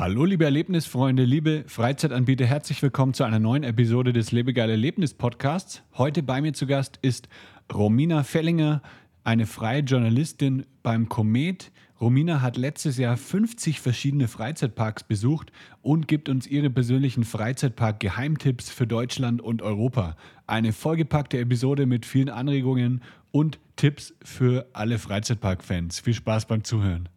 [0.00, 5.82] Hallo, liebe Erlebnisfreunde, liebe Freizeitanbieter, herzlich willkommen zu einer neuen Episode des Lebegeil Erlebnis Podcasts.
[5.98, 7.28] Heute bei mir zu Gast ist
[7.70, 8.80] Romina Fellinger,
[9.24, 11.70] eine freie Journalistin beim Komet.
[12.00, 15.52] Romina hat letztes Jahr 50 verschiedene Freizeitparks besucht
[15.82, 20.16] und gibt uns ihre persönlichen Freizeitpark-Geheimtipps für Deutschland und Europa.
[20.46, 26.00] Eine vollgepackte Episode mit vielen Anregungen und Tipps für alle Freizeitpark-Fans.
[26.00, 27.10] Viel Spaß beim Zuhören.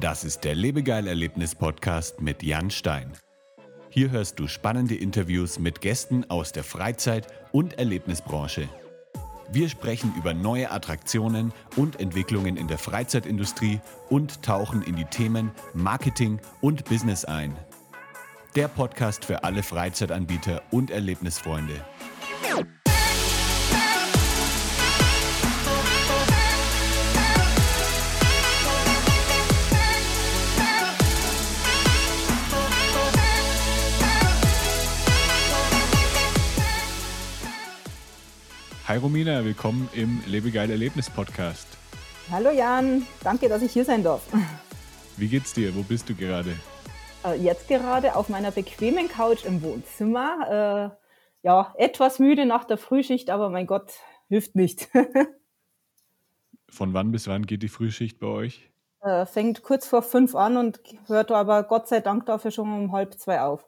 [0.00, 3.12] Das ist der Lebegeil-Erlebnis-Podcast mit Jan Stein.
[3.88, 8.68] Hier hörst du spannende Interviews mit Gästen aus der Freizeit- und Erlebnisbranche.
[9.50, 15.50] Wir sprechen über neue Attraktionen und Entwicklungen in der Freizeitindustrie und tauchen in die Themen
[15.74, 17.54] Marketing und Business ein.
[18.56, 21.84] Der Podcast für alle Freizeitanbieter und Erlebnisfreunde.
[38.88, 41.68] Hi Romina, willkommen im Lebegeil Erlebnis Podcast.
[42.32, 44.22] Hallo Jan, danke, dass ich hier sein darf.
[45.16, 45.72] Wie geht's dir?
[45.76, 46.56] Wo bist du gerade?
[47.24, 50.96] Äh, jetzt gerade auf meiner bequemen Couch im Wohnzimmer.
[51.44, 53.92] Äh, ja, etwas müde nach der Frühschicht, aber mein Gott,
[54.28, 54.88] hilft nicht.
[56.68, 58.68] Von wann bis wann geht die Frühschicht bei euch?
[59.00, 62.92] Äh, fängt kurz vor fünf an und hört aber Gott sei Dank dafür schon um
[62.92, 63.64] halb zwei auf.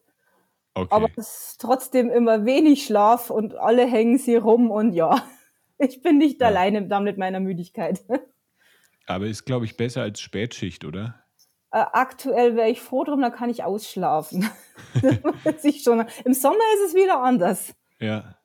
[0.75, 0.93] Okay.
[0.93, 5.25] Aber es ist trotzdem immer wenig Schlaf und alle hängen sie rum und ja,
[5.79, 6.49] ich bin nicht ja.
[6.49, 8.05] alleine dann mit meiner Müdigkeit.
[9.07, 11.23] Aber ist, glaube ich, besser als Spätschicht, oder?
[11.71, 14.49] Äh, aktuell wäre ich froh drum, da kann ich ausschlafen.
[15.63, 16.07] ich schon.
[16.25, 17.75] Im Sommer ist es wieder anders.
[18.01, 18.37] Ja.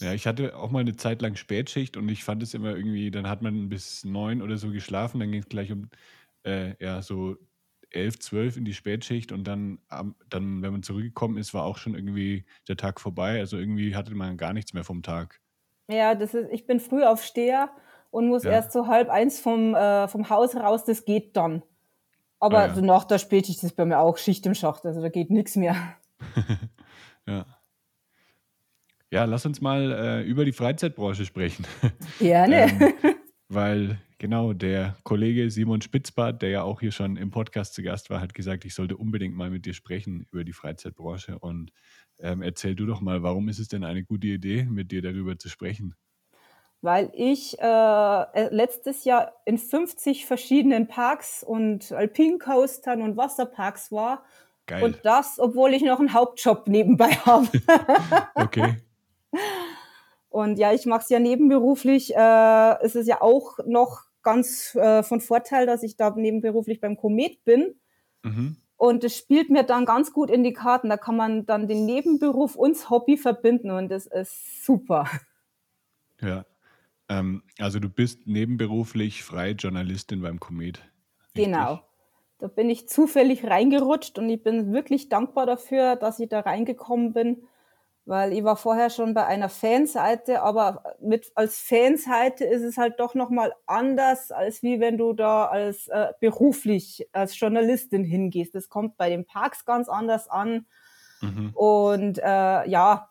[0.00, 3.10] Ja, ich hatte auch mal eine Zeit lang Spätschicht und ich fand es immer irgendwie,
[3.10, 5.90] dann hat man bis neun oder so geschlafen, dann ging es gleich um
[6.42, 7.36] äh, ja, so
[7.90, 9.78] elf, zwölf in die Spätschicht und dann,
[10.28, 13.38] dann, wenn man zurückgekommen ist, war auch schon irgendwie der Tag vorbei.
[13.38, 15.40] Also irgendwie hatte man gar nichts mehr vom Tag.
[15.88, 17.70] Ja, das ist, ich bin früh aufsteher
[18.10, 18.52] und muss ja.
[18.52, 21.62] erst so halb eins vom, äh, vom Haus raus, das geht dann.
[22.38, 22.68] Aber ah, ja.
[22.68, 25.56] also nach der Spätschicht ist bei mir auch Schicht im Schacht, also da geht nichts
[25.56, 25.76] mehr.
[27.26, 27.44] ja.
[29.12, 31.66] Ja, lass uns mal äh, über die Freizeitbranche sprechen.
[32.20, 32.62] Gerne.
[33.02, 33.14] ähm,
[33.48, 38.10] weil Genau, der Kollege Simon Spitzbart, der ja auch hier schon im Podcast zu Gast
[38.10, 41.38] war, hat gesagt, ich sollte unbedingt mal mit dir sprechen über die Freizeitbranche.
[41.38, 41.72] Und
[42.18, 45.38] ähm, erzähl du doch mal, warum ist es denn eine gute Idee, mit dir darüber
[45.38, 45.94] zu sprechen?
[46.82, 54.22] Weil ich äh, äh letztes Jahr in 50 verschiedenen Parks und Alpincoastern und Wasserparks war.
[54.66, 54.84] Geil.
[54.84, 57.48] Und das, obwohl ich noch einen Hauptjob nebenbei habe.
[58.34, 58.82] okay.
[60.28, 62.14] Und ja, ich mache es ja nebenberuflich.
[62.14, 66.96] Äh, es ist ja auch noch ganz äh, von Vorteil, dass ich da nebenberuflich beim
[66.96, 67.74] Komet bin.
[68.22, 68.56] Mhm.
[68.76, 70.88] Und es spielt mir dann ganz gut in die Karten.
[70.88, 75.06] Da kann man dann den Nebenberuf und das Hobby verbinden und das ist super.
[76.22, 76.44] Ja,
[77.08, 80.80] ähm, also du bist nebenberuflich freie Journalistin beim Komet.
[81.34, 81.44] Richtig?
[81.46, 81.80] Genau.
[82.38, 87.12] Da bin ich zufällig reingerutscht und ich bin wirklich dankbar dafür, dass ich da reingekommen
[87.12, 87.42] bin
[88.06, 92.98] weil ich war vorher schon bei einer Fanseite, aber mit als Fanseite ist es halt
[92.98, 98.54] doch noch mal anders, als wie wenn du da als äh, beruflich als Journalistin hingehst.
[98.54, 100.66] Das kommt bei den Parks ganz anders an
[101.20, 101.50] mhm.
[101.54, 103.10] und äh, ja,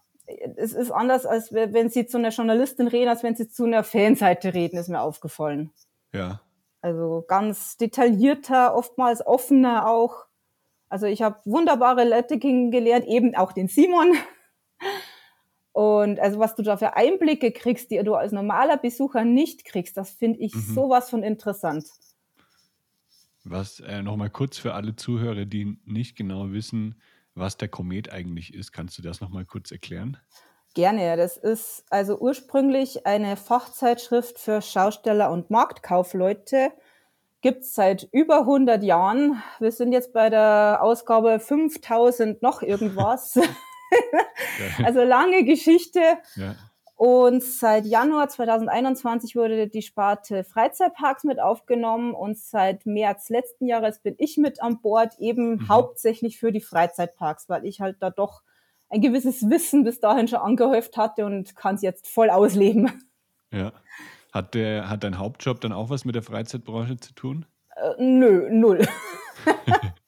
[0.56, 3.84] es ist anders, als wenn sie zu einer Journalistin reden, als wenn sie zu einer
[3.84, 5.72] Fanseite reden, ist mir aufgefallen.
[6.14, 6.42] Ja.
[6.82, 10.26] Also ganz detaillierter, oftmals offener auch.
[10.88, 14.14] Also ich habe wunderbare Leute kennengelernt, eben auch den Simon.
[15.72, 19.96] Und also was du da für Einblicke kriegst, die du als normaler Besucher nicht kriegst,
[19.98, 20.74] das finde ich mhm.
[20.74, 21.86] sowas von interessant.
[23.44, 27.02] Was äh, nochmal kurz für alle Zuhörer, die nicht genau wissen,
[27.34, 30.18] was der Komet eigentlich ist, kannst du das nochmal kurz erklären?
[30.74, 31.18] Gerne.
[31.18, 36.72] Das ist also ursprünglich eine Fachzeitschrift für Schausteller und Marktkaufleute.
[37.42, 39.42] Gibt es seit über 100 Jahren.
[39.60, 43.40] Wir sind jetzt bei der Ausgabe 5000 noch irgendwas.
[44.84, 46.00] also lange Geschichte.
[46.36, 46.56] Ja.
[46.96, 54.00] Und seit Januar 2021 wurde die Sparte Freizeitparks mit aufgenommen und seit März letzten Jahres
[54.00, 55.70] bin ich mit an Bord, eben mhm.
[55.70, 58.42] hauptsächlich für die Freizeitparks, weil ich halt da doch
[58.90, 62.92] ein gewisses Wissen bis dahin schon angehäuft hatte und kann es jetzt voll ausleben.
[63.52, 63.72] Ja.
[64.34, 67.46] Hat, der, hat dein Hauptjob dann auch was mit der Freizeitbranche zu tun?
[67.78, 68.86] Äh, nö, null.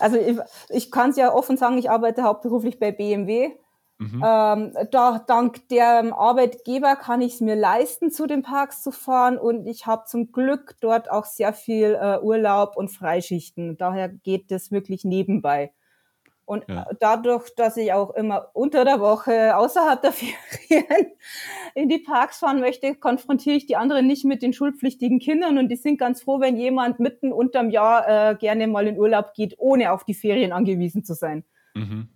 [0.00, 0.38] also ich,
[0.68, 3.50] ich kann es ja offen sagen, ich arbeite hauptberuflich bei BMW.
[3.98, 4.24] Mhm.
[4.24, 9.36] Ähm, da, dank der Arbeitgeber kann ich es mir leisten, zu den Parks zu fahren
[9.36, 13.76] und ich habe zum Glück dort auch sehr viel äh, Urlaub und Freischichten.
[13.76, 15.72] Daher geht das wirklich nebenbei.
[16.50, 16.84] Und ja.
[16.98, 21.06] dadurch, dass ich auch immer unter der Woche außerhalb der Ferien
[21.76, 25.68] in die Parks fahren möchte, konfrontiere ich die anderen nicht mit den schulpflichtigen Kindern und
[25.68, 29.54] die sind ganz froh, wenn jemand mitten unterm Jahr äh, gerne mal in Urlaub geht,
[29.58, 31.44] ohne auf die Ferien angewiesen zu sein.
[31.74, 32.08] Mhm.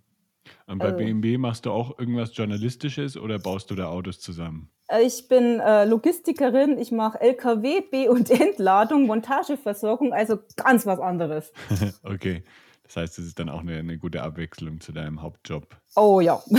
[0.67, 4.69] Und bei also, BMW machst du auch irgendwas Journalistisches oder baust du da Autos zusammen?
[4.89, 10.99] Äh, ich bin äh, Logistikerin, ich mache LKW, B- und Entladung, Montageversorgung, also ganz was
[10.99, 11.53] anderes.
[12.03, 12.43] okay.
[12.85, 15.75] Das heißt, es ist dann auch eine, eine gute Abwechslung zu deinem Hauptjob.
[15.95, 16.41] Oh ja.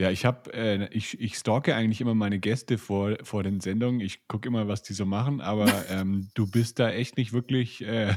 [0.00, 4.00] Ja, ich habe, äh, ich, ich stalke eigentlich immer meine Gäste vor, vor den Sendungen.
[4.00, 7.84] Ich gucke immer, was die so machen, aber ähm, du bist da echt nicht wirklich
[7.84, 8.14] äh,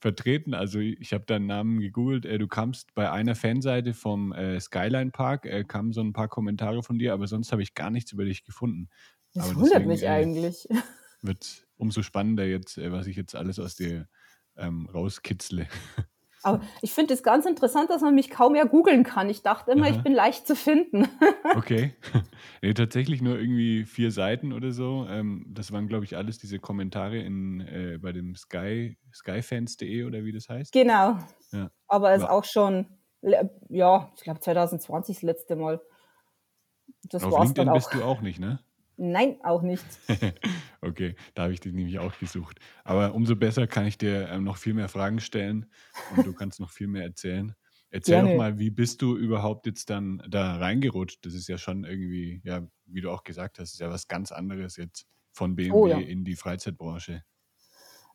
[0.00, 0.52] vertreten.
[0.52, 2.26] Also ich habe deinen Namen gegoogelt.
[2.26, 6.26] Äh, du kamst bei einer Fanseite vom äh, Skyline Park, äh, kamen so ein paar
[6.26, 8.88] Kommentare von dir, aber sonst habe ich gar nichts über dich gefunden.
[9.32, 10.68] Das aber wundert deswegen, mich äh, eigentlich.
[11.22, 14.08] Wird umso spannender jetzt, was ich jetzt alles aus dir
[14.56, 15.66] ähm, rauskitzle.
[16.44, 19.30] Aber ich finde es ganz interessant, dass man mich kaum mehr googeln kann.
[19.30, 19.96] Ich dachte immer, Aha.
[19.96, 21.08] ich bin leicht zu finden.
[21.56, 21.94] okay.
[22.64, 25.04] Nee, tatsächlich nur irgendwie vier Seiten oder so.
[25.08, 30.24] Ähm, das waren, glaube ich, alles diese Kommentare in, äh, bei dem Sky, skyfans.de oder
[30.24, 30.72] wie das heißt.
[30.72, 31.18] Genau.
[31.50, 31.70] Ja.
[31.88, 32.86] Aber es ist auch schon,
[33.68, 35.80] ja, ich glaube 2020 das letzte Mal.
[37.04, 37.74] Das Auf LinkedIn dann auch.
[37.74, 38.60] bist du auch nicht, ne?
[38.96, 39.84] Nein, auch nicht.
[40.80, 42.58] okay, da habe ich dich nämlich auch gesucht.
[42.84, 45.66] Aber umso besser kann ich dir ähm, noch viel mehr Fragen stellen
[46.16, 47.54] und du kannst noch viel mehr erzählen.
[47.90, 48.30] Erzähl Gerne.
[48.30, 51.26] doch mal, wie bist du überhaupt jetzt dann da reingerutscht?
[51.26, 54.32] Das ist ja schon irgendwie, ja, wie du auch gesagt hast, ist ja was ganz
[54.32, 55.98] anderes jetzt von BMW oh, ja.
[55.98, 57.22] in die Freizeitbranche.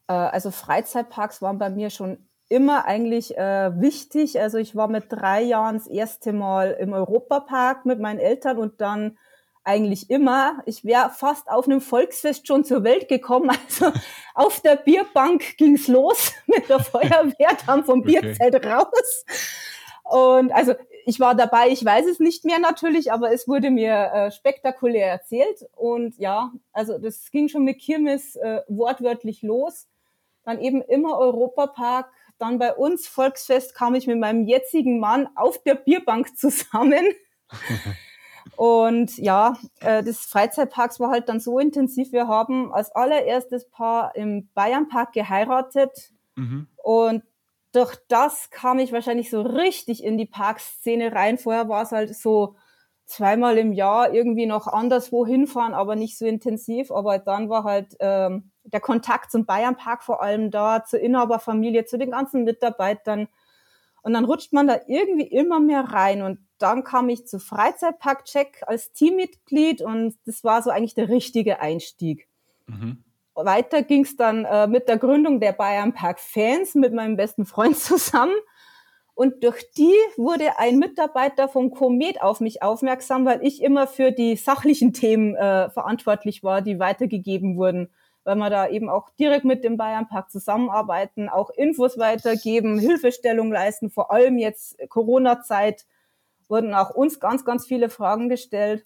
[0.07, 4.39] Äh, also Freizeitparks waren bei mir schon immer eigentlich äh, wichtig.
[4.39, 8.81] Also ich war mit drei Jahren das erste Mal im Europapark mit meinen Eltern und
[8.81, 9.17] dann
[9.67, 10.63] eigentlich immer.
[10.65, 13.51] Ich wäre fast auf einem Volksfest schon zur Welt gekommen.
[13.67, 13.91] Also
[14.33, 18.21] auf der Bierbank ging's los mit der Feuerwehr, dann vom okay.
[18.21, 19.25] Bierzelt raus.
[20.03, 20.73] Und also
[21.05, 25.07] ich war dabei, ich weiß es nicht mehr natürlich, aber es wurde mir äh, spektakulär
[25.07, 25.65] erzählt.
[25.75, 29.87] Und ja, also das ging schon mit Kirmes äh, wortwörtlich los.
[30.43, 32.09] Dann eben immer Europapark.
[32.37, 37.05] Dann bei uns Volksfest kam ich mit meinem jetzigen Mann auf der Bierbank zusammen.
[38.55, 42.11] Und ja, äh, das Freizeitparks war halt dann so intensiv.
[42.11, 46.11] Wir haben als allererstes Paar im Bayernpark geheiratet.
[46.35, 46.67] Mhm.
[46.77, 47.23] Und
[47.73, 51.37] durch das kam ich wahrscheinlich so richtig in die Parkszene rein.
[51.37, 52.55] Vorher war es halt so
[53.05, 56.91] zweimal im Jahr irgendwie noch anderswo hinfahren, aber nicht so intensiv.
[56.91, 61.97] Aber dann war halt ähm, der Kontakt zum Bayernpark vor allem da, zur Inhaberfamilie, zu
[61.97, 63.27] den ganzen Mitarbeitern.
[64.07, 66.21] Und dann rutscht man da irgendwie immer mehr rein.
[66.21, 71.59] Und dann kam ich zu Freizeitpark-Check als Teammitglied und das war so eigentlich der richtige
[71.59, 72.29] Einstieg.
[72.67, 73.03] Mhm.
[73.35, 77.45] Weiter ging es dann äh, mit der Gründung der Bayern Park Fans mit meinem besten
[77.45, 78.37] Freund zusammen.
[79.13, 84.13] Und durch die wurde ein Mitarbeiter vom Komet auf mich aufmerksam, weil ich immer für
[84.13, 87.89] die sachlichen Themen äh, verantwortlich war, die weitergegeben wurden.
[88.27, 93.53] Weil wir da eben auch direkt mit dem Bayern Park zusammenarbeiten, auch Infos weitergeben, Hilfestellung
[93.53, 95.85] leisten, vor allem jetzt Corona-Zeit
[96.49, 98.85] wurden auch uns ganz, ganz viele Fragen gestellt.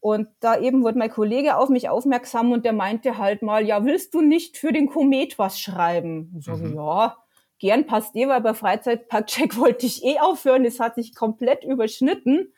[0.00, 3.82] Und da eben wurde mein Kollege auf mich aufmerksam und der meinte halt mal, ja,
[3.86, 6.34] willst du nicht für den Komet was schreiben?
[6.38, 6.74] Ich sage, mhm.
[6.74, 7.16] ja,
[7.58, 10.64] gern passt eh, weil bei Freizeitparkcheck wollte ich eh aufhören.
[10.64, 12.52] Das hat sich komplett überschnitten.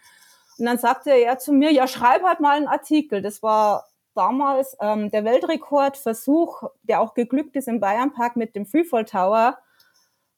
[0.59, 3.23] Und dann sagte er zu mir, ja, schreib halt mal einen Artikel.
[3.23, 3.88] Das war
[4.19, 9.59] damals ähm, der Weltrekordversuch, der auch geglückt ist im Bayernpark mit dem Freefall Tower.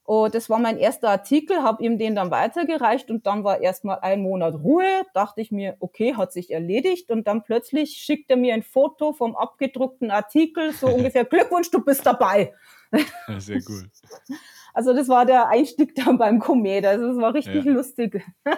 [0.04, 4.00] Und das war mein erster Artikel, habe ihm den dann weitergereicht und dann war erstmal
[4.00, 5.06] ein Monat Ruhe.
[5.14, 7.10] Dachte ich mir, okay, hat sich erledigt.
[7.10, 11.82] Und dann plötzlich schickt er mir ein Foto vom abgedruckten Artikel, so ungefähr Glückwunsch, du
[11.82, 12.52] bist dabei.
[13.38, 13.90] Sehr cool.
[14.72, 16.86] Also das war der Einstieg dann beim Komet.
[16.86, 17.72] Also das war richtig ja.
[17.72, 18.24] lustig.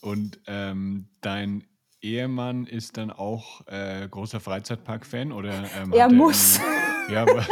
[0.00, 1.68] und ähm, dein
[2.00, 5.64] Ehemann ist dann auch äh, großer Freizeitpark-Fan oder?
[5.76, 6.60] Ähm, er muss.
[7.10, 7.46] Ja, weil,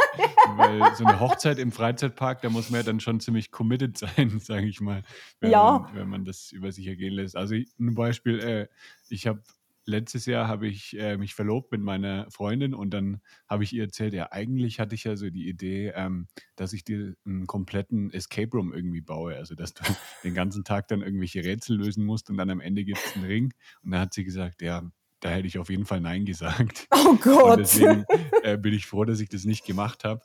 [0.55, 4.39] weil, so eine Hochzeit im Freizeitpark, da muss man ja dann schon ziemlich committed sein,
[4.39, 5.01] sage ich mal,
[5.39, 5.79] wenn, ja.
[5.79, 7.35] man, wenn man das über sich ergehen lässt.
[7.35, 8.67] Also ein Beispiel, äh,
[9.09, 9.41] ich habe
[9.87, 13.83] letztes Jahr habe ich äh, mich verlobt mit meiner Freundin und dann habe ich ihr
[13.83, 18.11] erzählt, ja, eigentlich hatte ich ja so die Idee, ähm, dass ich dir einen kompletten
[18.11, 19.35] Escape Room irgendwie baue.
[19.35, 19.83] Also, dass du
[20.23, 23.25] den ganzen Tag dann irgendwelche Rätsel lösen musst und dann am Ende gibt es einen
[23.25, 23.53] Ring.
[23.81, 24.83] Und dann hat sie gesagt, ja,
[25.21, 26.87] da hätte ich auf jeden Fall Nein gesagt.
[27.09, 27.51] Oh Gott.
[27.51, 28.05] Und deswegen
[28.43, 30.21] äh, bin ich froh, dass ich das nicht gemacht habe.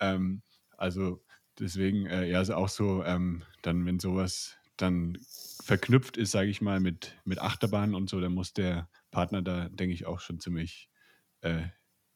[0.00, 0.42] Ähm,
[0.78, 1.22] also
[1.58, 5.18] deswegen, äh, ja, also auch so, ähm, dann, wenn sowas dann
[5.62, 9.68] verknüpft ist, sage ich mal, mit, mit Achterbahn und so, dann muss der Partner da,
[9.68, 10.90] denke ich, auch schon ziemlich
[11.42, 11.62] äh,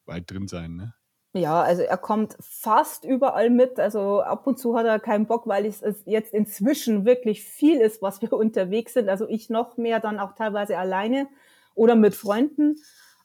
[0.05, 0.93] weit drin sein, ne?
[1.33, 3.79] Ja, also er kommt fast überall mit.
[3.79, 8.01] Also ab und zu hat er keinen Bock, weil es jetzt inzwischen wirklich viel ist,
[8.01, 9.07] was wir unterwegs sind.
[9.07, 11.27] Also ich noch mehr, dann auch teilweise alleine
[11.75, 12.77] oder mit Freunden.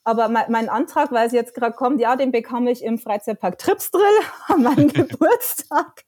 [0.04, 3.58] Aber mein, mein Antrag, weil es jetzt gerade kommt, ja, den bekam ich im Freizeitpark
[3.58, 4.02] Tripsdrill
[4.48, 6.04] an meinem Geburtstag.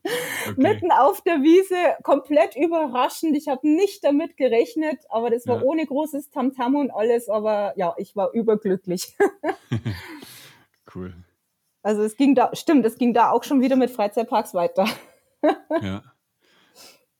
[0.49, 0.55] Okay.
[0.57, 3.37] Mitten auf der Wiese, komplett überraschend.
[3.37, 5.63] Ich habe nicht damit gerechnet, aber das war ja.
[5.63, 7.29] ohne großes Tamtam und alles.
[7.29, 9.17] Aber ja, ich war überglücklich.
[10.95, 11.15] cool.
[11.83, 14.89] Also es ging da, stimmt, es ging da auch schon wieder mit Freizeitparks weiter.
[15.83, 16.03] ja.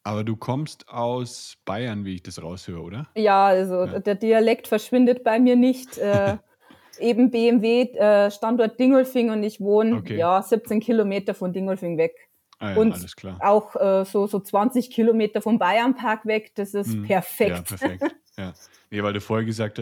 [0.03, 3.09] Aber du kommst aus Bayern, wie ich das raushöre, oder?
[3.15, 4.01] Ja, also ja.
[4.01, 5.99] der Dialekt verschwindet bei mir nicht.
[5.99, 6.37] Äh,
[6.99, 10.17] eben BMW, äh, Standort Dingolfing und ich wohne okay.
[10.17, 12.15] ja 17 Kilometer von Dingolfing weg.
[12.59, 12.95] Ah ja, und
[13.41, 17.51] auch äh, so, so 20 Kilometer vom Bayernpark weg, das ist hm, perfekt.
[17.51, 18.17] Ja, perfekt.
[18.39, 18.53] ja.
[18.91, 19.81] Nee, weil du vorher gesagt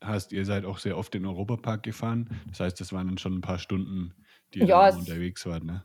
[0.00, 2.30] hast, ihr seid auch sehr oft in den Europapark gefahren.
[2.48, 4.14] Das heißt, das waren dann schon ein paar Stunden,
[4.54, 5.84] die ihr ja, unterwegs wart, ne?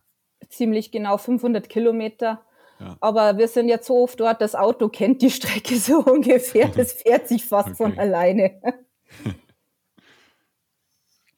[0.50, 2.44] Ziemlich genau 500 Kilometer.
[2.80, 2.98] Ja.
[3.02, 6.68] Aber wir sind jetzt so oft dort, das Auto kennt die Strecke so ungefähr.
[6.76, 7.76] Das fährt sich fast okay.
[7.78, 8.62] von alleine.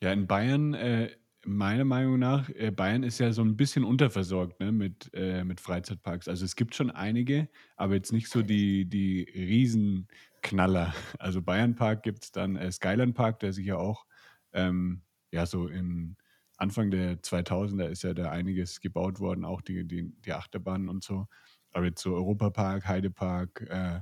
[0.02, 1.12] Ja, in Bayern, äh,
[1.46, 5.60] meiner Meinung nach, äh, Bayern ist ja so ein bisschen unterversorgt ne, mit, äh, mit
[5.60, 6.28] Freizeitparks.
[6.28, 10.94] Also es gibt schon einige, aber jetzt nicht so die, die Riesenknaller.
[11.20, 14.06] Also Bayernpark gibt es dann äh, Skyline Park, der sich ja auch,
[14.54, 16.16] ähm, ja, so im
[16.58, 21.04] Anfang der 2000er ist ja da einiges gebaut worden, auch die, die, die Achterbahnen und
[21.04, 21.28] so.
[21.72, 24.02] Aber jetzt so Europapark, Heidepark, äh,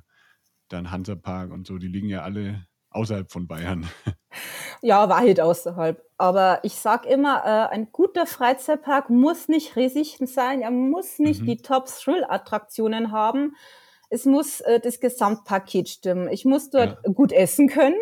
[0.69, 3.87] dann Hansapark und so, die liegen ja alle außerhalb von Bayern.
[4.81, 6.03] Ja, weit außerhalb.
[6.17, 11.41] Aber ich sage immer, äh, ein guter Freizeitpark muss nicht riesig sein, er muss nicht
[11.41, 11.45] mhm.
[11.45, 13.55] die Top-Thrill-Attraktionen haben.
[14.09, 16.29] Es muss äh, das Gesamtpaket stimmen.
[16.29, 17.11] Ich muss dort ja.
[17.11, 17.97] gut essen können.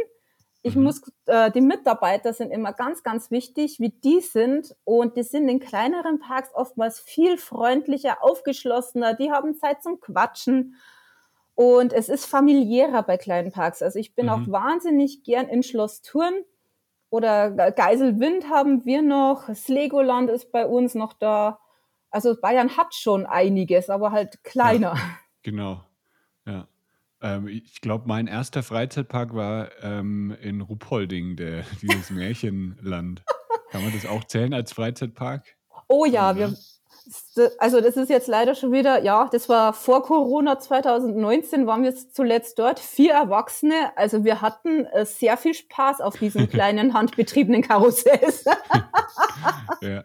[0.62, 0.84] Ich mhm.
[0.84, 4.76] muss, äh, die Mitarbeiter sind immer ganz, ganz wichtig, wie die sind.
[4.84, 9.14] Und die sind in kleineren Parks oftmals viel freundlicher, aufgeschlossener.
[9.14, 10.76] Die haben Zeit zum Quatschen.
[11.56, 13.82] Und es ist familiärer bei kleinen Parks.
[13.82, 14.32] Also ich bin mhm.
[14.32, 16.34] auch wahnsinnig gern in Schloss Thurn
[17.10, 19.48] oder Geiselwind haben wir noch.
[19.48, 21.60] Das Legoland ist bei uns noch da.
[22.12, 24.96] Also Bayern hat schon einiges, aber halt kleiner.
[24.96, 25.84] Ja, genau.
[26.46, 26.68] Ja.
[27.22, 33.24] Ähm, ich glaube, mein erster Freizeitpark war ähm, in Ruppolding, der, dieses Märchenland.
[33.72, 35.44] Kann man das auch zählen als Freizeitpark?
[35.88, 36.54] Oh ja, wir,
[37.60, 41.96] also das ist jetzt leider schon wieder, ja, das war vor Corona 2019, waren wir
[41.96, 43.96] zuletzt dort, vier Erwachsene.
[43.96, 48.46] Also wir hatten äh, sehr viel Spaß auf diesen kleinen handbetriebenen Karussells.
[49.82, 50.04] ja.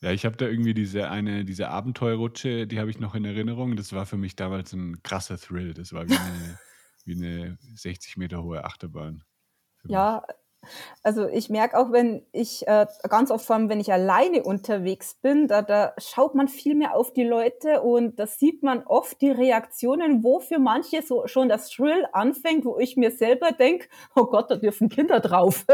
[0.00, 3.74] Ja, ich habe da irgendwie diese eine, diese Abenteuerrutsche, die habe ich noch in Erinnerung.
[3.74, 5.72] Das war für mich damals ein krasser Thrill.
[5.72, 6.58] Das war wie eine,
[7.06, 9.24] wie eine 60 Meter hohe Achterbahn.
[9.84, 10.36] Ja, mich.
[11.02, 15.14] Also ich merke auch, wenn ich äh, ganz oft, vor allem wenn ich alleine unterwegs
[15.20, 19.20] bin, da, da schaut man viel mehr auf die Leute und da sieht man oft
[19.20, 23.88] die Reaktionen, wo für manche so schon das Thrill anfängt, wo ich mir selber denke,
[24.14, 25.66] oh Gott, da dürfen Kinder drauf.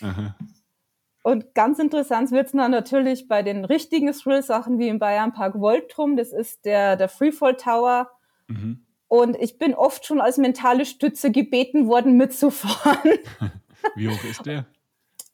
[1.22, 5.54] und ganz interessant wird es dann natürlich bei den richtigen Thrill-Sachen wie im Bayern Park
[5.54, 8.10] Voltrum, das ist der, der Freefall Tower.
[8.48, 8.85] Mhm
[9.20, 13.12] und ich bin oft schon als mentale Stütze gebeten worden, mitzufahren.
[13.94, 14.66] Wie hoch ist der?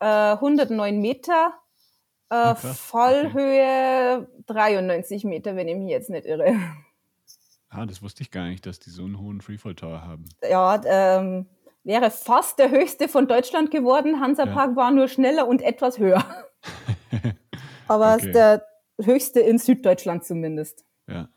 [0.02, 1.54] äh, 109 Meter.
[2.28, 4.44] Äh, ah, Fallhöhe okay.
[4.46, 6.56] 93 Meter, wenn ich mich jetzt nicht irre.
[7.68, 10.24] Ah, das wusste ich gar nicht, dass die so einen hohen Freefall Tower haben.
[10.48, 11.46] Ja, ähm,
[11.84, 14.20] wäre fast der höchste von Deutschland geworden.
[14.20, 14.76] Hansapark ja.
[14.76, 16.24] war nur schneller und etwas höher.
[17.88, 18.26] Aber okay.
[18.26, 18.66] ist der
[19.00, 20.84] höchste in Süddeutschland zumindest.
[21.08, 21.28] Ja.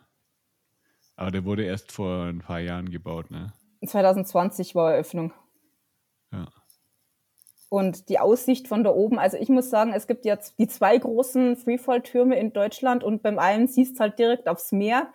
[1.16, 3.54] Aber der wurde erst vor ein paar Jahren gebaut, ne?
[3.86, 5.34] 2020 war Eröffnung.
[6.32, 6.48] Ja.
[7.70, 10.98] Und die Aussicht von da oben, also ich muss sagen, es gibt jetzt die zwei
[10.98, 15.14] großen Freefall-Türme in Deutschland und beim einen siehst du halt direkt aufs Meer.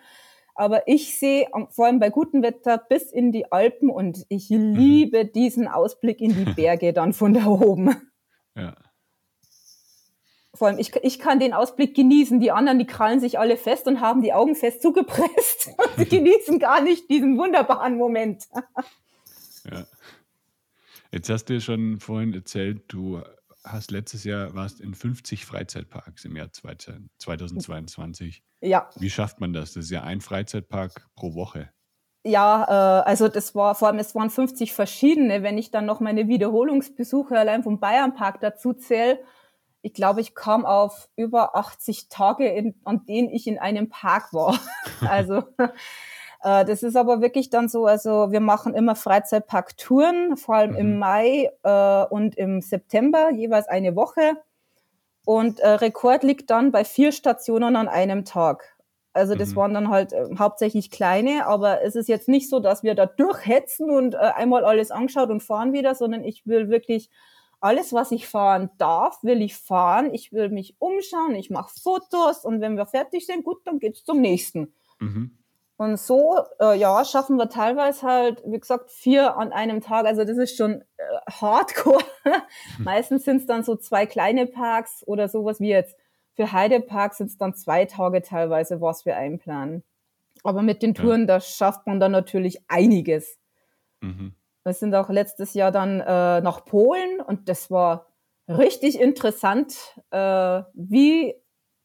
[0.55, 4.75] Aber ich sehe vor allem bei gutem Wetter bis in die Alpen und ich mhm.
[4.75, 5.33] liebe mhm.
[5.33, 7.95] diesen Ausblick in die Berge dann von da oben.
[8.55, 8.75] Ja
[10.55, 12.41] vor allem, ich, ich kann den Ausblick genießen.
[12.41, 15.71] Die anderen, die krallen sich alle fest und haben die Augen fest zugepresst.
[15.79, 18.49] Und sie genießen gar nicht diesen wunderbaren Moment.
[19.71, 19.87] ja.
[21.13, 23.23] Jetzt hast du schon vorhin erzählt, du
[23.65, 28.43] hast letztes Jahr warst in 50 Freizeitparks im Jahr 2022.
[28.61, 28.89] Ja.
[28.97, 29.75] Wie schafft man das?
[29.75, 31.71] Das ist ja ein Freizeitpark pro Woche.
[32.25, 35.43] Ja, äh, also das war vor allem, es waren 50 verschiedene.
[35.43, 39.19] Wenn ich dann noch meine Wiederholungsbesuche allein vom Bayernpark dazu zähle,
[39.83, 44.33] ich glaube, ich kam auf über 80 Tage, in, an denen ich in einem Park
[44.33, 44.59] war.
[45.09, 45.45] also
[46.43, 50.77] äh, das ist aber wirklich dann so, also wir machen immer Freizeitparktouren, vor allem mhm.
[50.77, 54.37] im Mai äh, und im September, jeweils eine Woche.
[55.25, 58.77] Und äh, Rekord liegt dann bei vier Stationen an einem Tag.
[59.13, 59.57] Also das mhm.
[59.57, 63.07] waren dann halt äh, hauptsächlich kleine, aber es ist jetzt nicht so, dass wir da
[63.07, 67.11] durchhetzen und äh, einmal alles angeschaut und fahren wieder, sondern ich will wirklich
[67.61, 70.13] alles, was ich fahren darf, will ich fahren.
[70.15, 74.05] Ich will mich umschauen, ich mache Fotos und wenn wir fertig sind, gut, dann geht's
[74.05, 74.73] zum nächsten.
[74.99, 75.37] Mhm.
[75.77, 80.05] Und so, äh, ja, schaffen wir teilweise halt, wie gesagt, vier an einem Tag.
[80.05, 82.05] Also das ist schon äh, hardcore.
[82.79, 85.97] Meistens sind es dann so zwei kleine Parks oder sowas wie jetzt.
[86.35, 89.83] Für Heidepark sind es dann zwei Tage teilweise, was wir einplanen.
[90.45, 91.27] Aber mit den Touren, ja.
[91.27, 93.39] da schafft man dann natürlich einiges.
[94.01, 94.35] Mhm.
[94.65, 98.07] Wir sind auch letztes Jahr dann äh, nach Polen und das war
[98.49, 99.75] richtig interessant,
[100.11, 101.35] äh, wie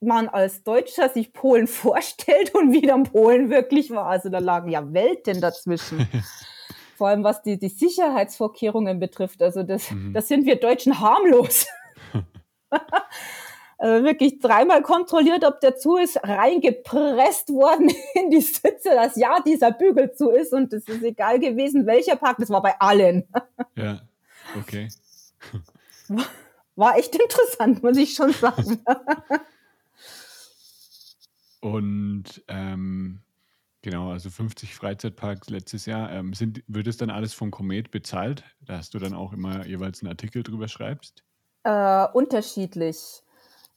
[0.01, 4.07] man als Deutscher sich Polen vorstellt und wie dann Polen wirklich war.
[4.07, 6.07] Also da lagen ja Welten dazwischen.
[6.97, 9.41] Vor allem was die, die Sicherheitsvorkehrungen betrifft.
[9.41, 10.13] Also das, mhm.
[10.13, 11.67] das sind wir Deutschen harmlos.
[13.85, 19.39] also wirklich dreimal kontrolliert, ob der zu ist, reingepresst worden in die Sitze, dass ja
[19.41, 23.27] dieser Bügel zu ist und es ist egal gewesen, welcher Park, das war bei allen.
[23.75, 24.01] ja,
[24.57, 24.87] okay.
[26.07, 26.25] War,
[26.75, 28.83] war echt interessant, muss ich schon sagen.
[31.59, 33.19] Und ähm,
[33.83, 36.11] genau, also 50 Freizeitparks letztes Jahr.
[36.11, 38.43] Ähm, sind, wird es dann alles von Komet bezahlt?
[38.61, 41.23] Da hast du dann auch immer jeweils einen Artikel drüber schreibst?
[41.63, 43.21] Äh, unterschiedlich.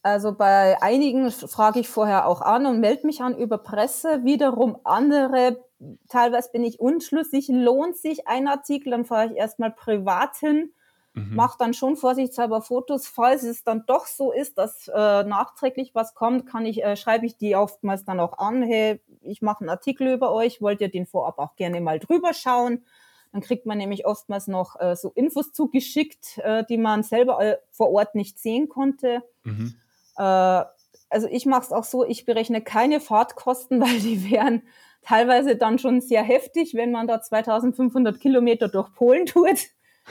[0.02, 4.24] Also bei einigen frage ich vorher auch an und melde mich an über Presse.
[4.24, 5.64] Wiederum andere,
[6.08, 10.72] teilweise bin ich unschlüssig, lohnt sich ein Artikel, dann fahre ich erstmal privat hin
[11.18, 11.34] mhm.
[11.34, 13.06] mache dann schon vorsichtshalber Fotos.
[13.06, 17.26] Falls es dann doch so ist, dass äh, nachträglich was kommt, kann ich, äh, schreibe
[17.26, 20.90] ich die oftmals dann auch an, hey, ich mache einen Artikel über euch, wollt ihr
[20.90, 22.84] den vorab auch gerne mal drüber schauen?
[23.32, 27.58] Dann kriegt man nämlich oftmals noch äh, so Infos zugeschickt, äh, die man selber äh,
[27.70, 29.22] vor Ort nicht sehen konnte.
[29.44, 29.74] Mhm.
[30.18, 30.64] Äh,
[31.10, 34.62] also ich mache es auch so, ich berechne keine Fahrtkosten, weil die wären
[35.02, 39.58] teilweise dann schon sehr heftig, wenn man da 2500 Kilometer durch Polen tut.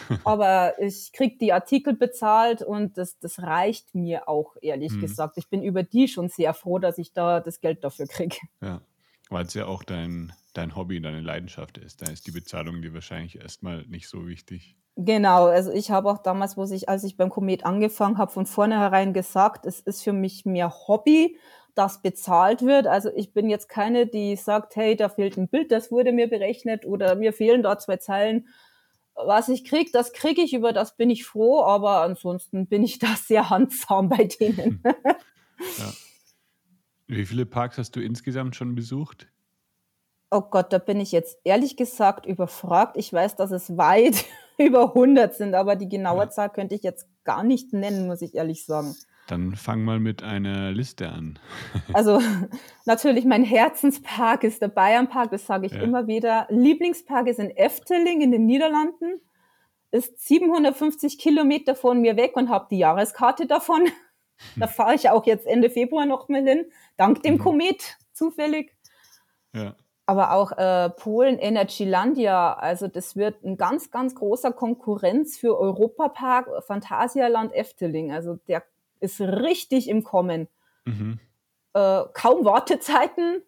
[0.24, 5.02] Aber ich kriege die Artikel bezahlt und das, das reicht mir auch, ehrlich mhm.
[5.02, 5.38] gesagt.
[5.38, 8.38] Ich bin über die schon sehr froh, dass ich da das Geld dafür kriege.
[8.62, 8.82] Ja,
[9.30, 12.02] weil es ja auch dein, dein Hobby, deine Leidenschaft ist.
[12.02, 14.76] Da ist die Bezahlung dir wahrscheinlich erstmal nicht so wichtig.
[14.96, 18.48] Genau, also ich habe auch damals, wo ich, als ich beim Komet angefangen habe, von
[18.48, 21.38] vornherein gesagt, es ist für mich mehr Hobby,
[21.76, 22.88] das bezahlt wird.
[22.88, 26.28] Also ich bin jetzt keine, die sagt, hey, da fehlt ein Bild, das wurde mir
[26.28, 28.48] berechnet oder mir fehlen da zwei Zeilen
[29.18, 33.00] was ich kriege, das kriege ich, über das bin ich froh, aber ansonsten bin ich
[33.00, 34.84] da sehr handsam bei denen.
[34.84, 35.92] ja.
[37.08, 39.28] Wie viele Parks hast du insgesamt schon besucht?
[40.30, 42.98] Oh Gott, da bin ich jetzt ehrlich gesagt überfragt.
[42.98, 44.26] Ich weiß, dass es weit
[44.58, 46.30] über 100 sind, aber die genaue ja.
[46.30, 48.94] Zahl könnte ich jetzt gar nicht nennen, muss ich ehrlich sagen.
[49.28, 51.40] Dann fang mal mit einer Liste an.
[51.94, 52.22] also
[52.86, 55.82] natürlich mein Herzenspark ist der Bayernpark, das sage ich ja.
[55.82, 56.48] immer wieder.
[56.50, 59.22] Lieblingspark ist in Efteling in den Niederlanden.
[59.92, 63.88] Ist 750 Kilometer von mir weg und habe die Jahreskarte davon.
[64.56, 67.40] Da fahre ich auch jetzt Ende Februar noch mal hin, dank dem mhm.
[67.40, 68.76] Komet zufällig.
[69.54, 69.76] Ja.
[70.06, 76.64] Aber auch äh, Polen Energylandia, also das wird ein ganz, ganz großer Konkurrenz für Europapark
[76.66, 78.14] Phantasialand Efteling.
[78.14, 78.64] Also der
[79.02, 80.48] ist richtig im Kommen.
[80.86, 81.20] Mhm.
[81.74, 83.42] Äh, kaum Wartezeiten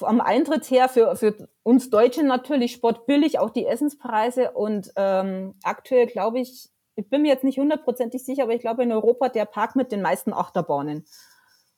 [0.00, 4.50] am Eintritt her für, für uns Deutsche natürlich sportbillig, auch die Essenspreise.
[4.52, 8.82] Und ähm, aktuell glaube ich, ich bin mir jetzt nicht hundertprozentig sicher, aber ich glaube
[8.82, 11.04] in Europa der Park mit den meisten Achterbahnen.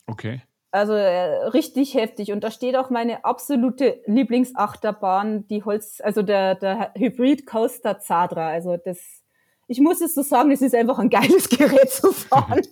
[0.05, 0.41] Okay.
[0.71, 2.31] Also äh, richtig heftig.
[2.31, 8.49] Und da steht auch meine absolute Lieblingsachterbahn, die Holz, also der, der Hybrid Coaster Zadra.
[8.49, 9.23] Also das
[9.67, 12.61] ich muss es so sagen, es ist einfach ein geiles Gerät zu fahren.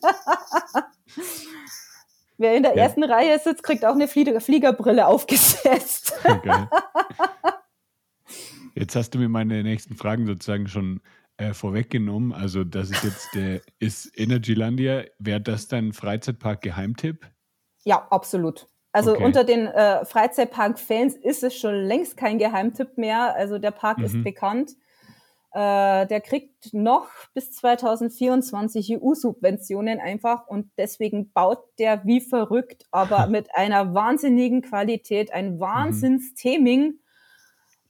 [2.38, 2.84] Wer in der ja.
[2.84, 6.14] ersten Reihe sitzt, kriegt auch eine Flieger Fliegerbrille aufgesetzt.
[6.26, 6.68] Okay.
[8.74, 11.02] Jetzt hast du mir meine nächsten Fragen sozusagen schon
[11.38, 12.34] äh, vorweggenommen.
[12.34, 17.26] Also, das ist jetzt der, ist Energylandia, wäre das dein Freizeitpark-Geheimtipp?
[17.84, 18.68] Ja, absolut.
[18.96, 19.26] Also okay.
[19.26, 23.36] unter den äh, Freizeitpark-Fans ist es schon längst kein Geheimtipp mehr.
[23.36, 24.06] Also der Park mhm.
[24.06, 24.72] ist bekannt.
[25.52, 33.28] Äh, der kriegt noch bis 2024 EU-Subventionen einfach und deswegen baut der wie verrückt, aber
[33.30, 35.60] mit einer wahnsinnigen Qualität, ein mhm.
[35.60, 37.00] Wahnsinns-Theming.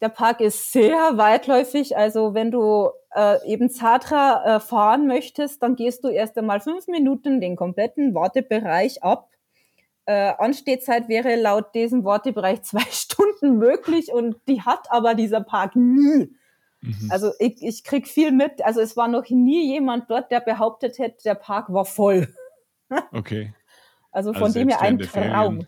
[0.06, 1.98] Der Park ist sehr weitläufig.
[1.98, 6.88] Also wenn du äh, eben Zadra äh, fahren möchtest, dann gehst du erst einmal fünf
[6.88, 9.32] Minuten den kompletten Wartebereich ab.
[10.06, 15.76] Äh, Anstehzeit wäre laut diesem Wartebereich zwei Stunden möglich und die hat aber dieser Park
[15.76, 16.36] nie.
[16.82, 17.10] Mhm.
[17.10, 18.64] Also ich, ich krieg viel mit.
[18.64, 22.28] Also es war noch nie jemand dort, der behauptet hätte, der Park war voll.
[23.12, 23.52] Okay.
[24.12, 25.68] Also von also dem her ein Traum.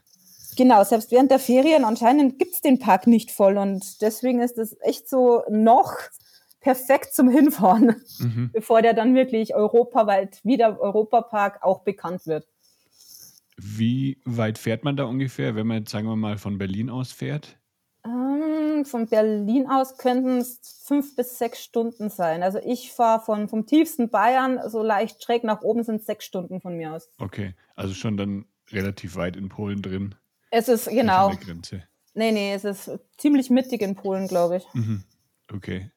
[0.57, 4.75] Genau, selbst während der Ferien anscheinend gibt's den Park nicht voll und deswegen ist es
[4.81, 5.93] echt so noch
[6.59, 8.49] perfekt zum Hinfahren, mhm.
[8.51, 12.47] bevor der dann wirklich europaweit wie der Europapark auch bekannt wird.
[13.55, 17.11] Wie weit fährt man da ungefähr, wenn man jetzt, sagen wir mal, von Berlin aus
[17.11, 17.57] fährt?
[18.03, 22.41] Ähm, von Berlin aus könnten es fünf bis sechs Stunden sein.
[22.41, 26.61] Also ich fahre von vom tiefsten Bayern so leicht schräg nach oben sind sechs Stunden
[26.61, 27.09] von mir aus.
[27.19, 30.15] Okay, also schon dann relativ weit in Polen drin.
[30.57, 31.29] Es ist genau.
[31.29, 31.83] Grenze.
[32.15, 34.65] Nee, nee, es ist ziemlich mittig in Polen, glaube ich.
[34.73, 35.03] Mhm.
[35.53, 35.91] Okay.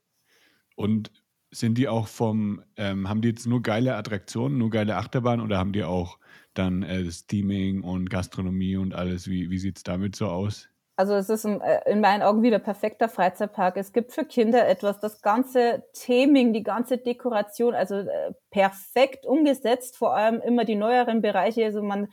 [0.76, 1.10] Und
[1.50, 5.56] sind die auch vom, ähm, haben die jetzt nur geile Attraktionen, nur geile Achterbahnen oder
[5.56, 6.18] haben die auch
[6.52, 9.28] dann äh, Steaming und Gastronomie und alles?
[9.28, 10.68] Wie, wie sieht es damit so aus?
[10.96, 13.78] Also es ist äh, in meinen Augen wieder perfekter Freizeitpark.
[13.78, 19.96] Es gibt für Kinder etwas, das ganze Theming, die ganze Dekoration, also äh, perfekt umgesetzt,
[19.96, 21.64] vor allem immer die neueren Bereiche.
[21.64, 22.08] Also man,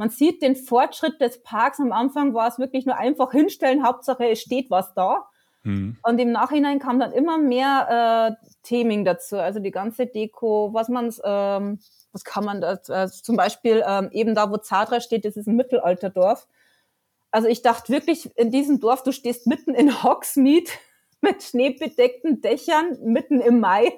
[0.00, 1.78] man sieht den Fortschritt des Parks.
[1.78, 5.26] Am Anfang war es wirklich nur einfach hinstellen, Hauptsache es steht was da.
[5.62, 5.98] Mhm.
[6.02, 10.88] Und im Nachhinein kam dann immer mehr äh, Theming dazu, also die ganze Deko, was
[10.88, 11.80] man, ähm,
[12.12, 15.46] was kann man da, äh, zum Beispiel ähm, eben da, wo Zadra steht, das ist
[15.46, 16.48] ein Mittelalterdorf.
[17.30, 20.70] Also ich dachte wirklich, in diesem Dorf, du stehst mitten in Hogsmeade
[21.20, 23.92] mit schneebedeckten Dächern, mitten im Mai.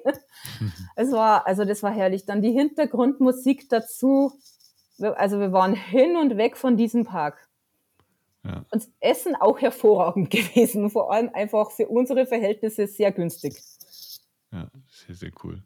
[0.58, 0.72] Mhm.
[0.96, 2.26] Es war, also das war herrlich.
[2.26, 4.32] Dann die Hintergrundmusik dazu.
[5.00, 7.48] Also wir waren hin und weg von diesem Park.
[8.44, 8.64] Ja.
[8.70, 13.60] Und Essen auch hervorragend gewesen, vor allem einfach für unsere Verhältnisse sehr günstig.
[14.50, 15.62] Ja, sehr, sehr cool.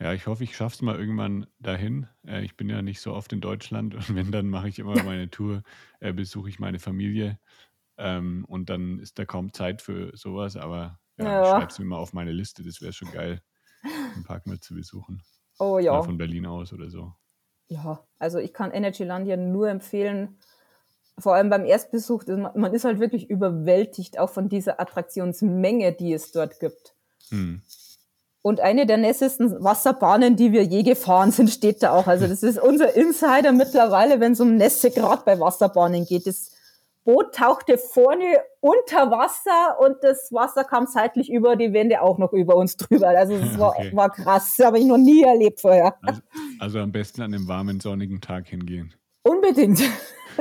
[0.00, 2.06] Ja, ich hoffe, ich schaffe es mal irgendwann dahin.
[2.26, 4.94] Äh, ich bin ja nicht so oft in Deutschland und wenn, dann mache ich immer
[5.04, 5.62] meine Tour,
[6.00, 7.38] äh, besuche ich meine Familie
[7.98, 11.42] ähm, und dann ist da kaum Zeit für sowas, aber ja, ja.
[11.42, 13.42] ich schreibe es mir mal auf meine Liste, das wäre schon geil,
[14.16, 15.22] den Park mal zu besuchen.
[15.58, 15.92] Oh ja.
[15.92, 17.12] Mal von Berlin aus oder so.
[17.70, 20.36] Ja, also ich kann Energyland ja nur empfehlen,
[21.20, 26.32] vor allem beim Erstbesuch, man ist halt wirklich überwältigt auch von dieser Attraktionsmenge, die es
[26.32, 26.94] dort gibt.
[27.28, 27.62] Hm.
[28.42, 32.06] Und eine der nässesten Wasserbahnen, die wir je gefahren sind, steht da auch.
[32.06, 36.26] Also das ist unser Insider mittlerweile, wenn es um Nässe gerade bei Wasserbahnen geht.
[36.26, 36.50] Das
[37.04, 42.32] Boot tauchte vorne unter Wasser und das Wasser kam seitlich über die Wände auch noch
[42.32, 43.08] über uns drüber.
[43.08, 43.94] Also das war, okay.
[43.94, 45.96] war krass, das habe ich noch nie erlebt vorher.
[46.02, 46.20] Also,
[46.58, 48.94] also am besten an einem warmen, sonnigen Tag hingehen.
[49.22, 49.80] Unbedingt.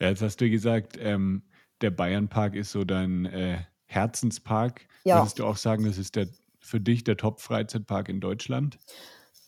[0.00, 1.42] ja, jetzt hast du gesagt, ähm,
[1.80, 4.86] der Bayernpark ist so dein äh, Herzenspark.
[5.04, 5.18] Ja.
[5.18, 6.28] Würdest du auch sagen, das ist der,
[6.60, 8.78] für dich der Top-Freizeitpark in Deutschland?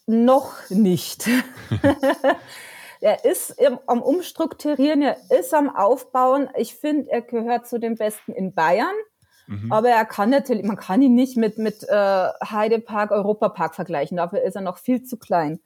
[0.06, 1.28] Noch nicht.
[3.04, 6.48] er ist im, am Umstrukturieren, er ist am Aufbauen.
[6.56, 8.94] Ich finde, er gehört zu den Besten in Bayern.
[9.46, 9.70] Mhm.
[9.70, 14.16] Aber er kann natürlich, man kann ihn nicht mit, mit äh, Heidepark, Europapark vergleichen.
[14.16, 15.60] Dafür ist er noch viel zu klein.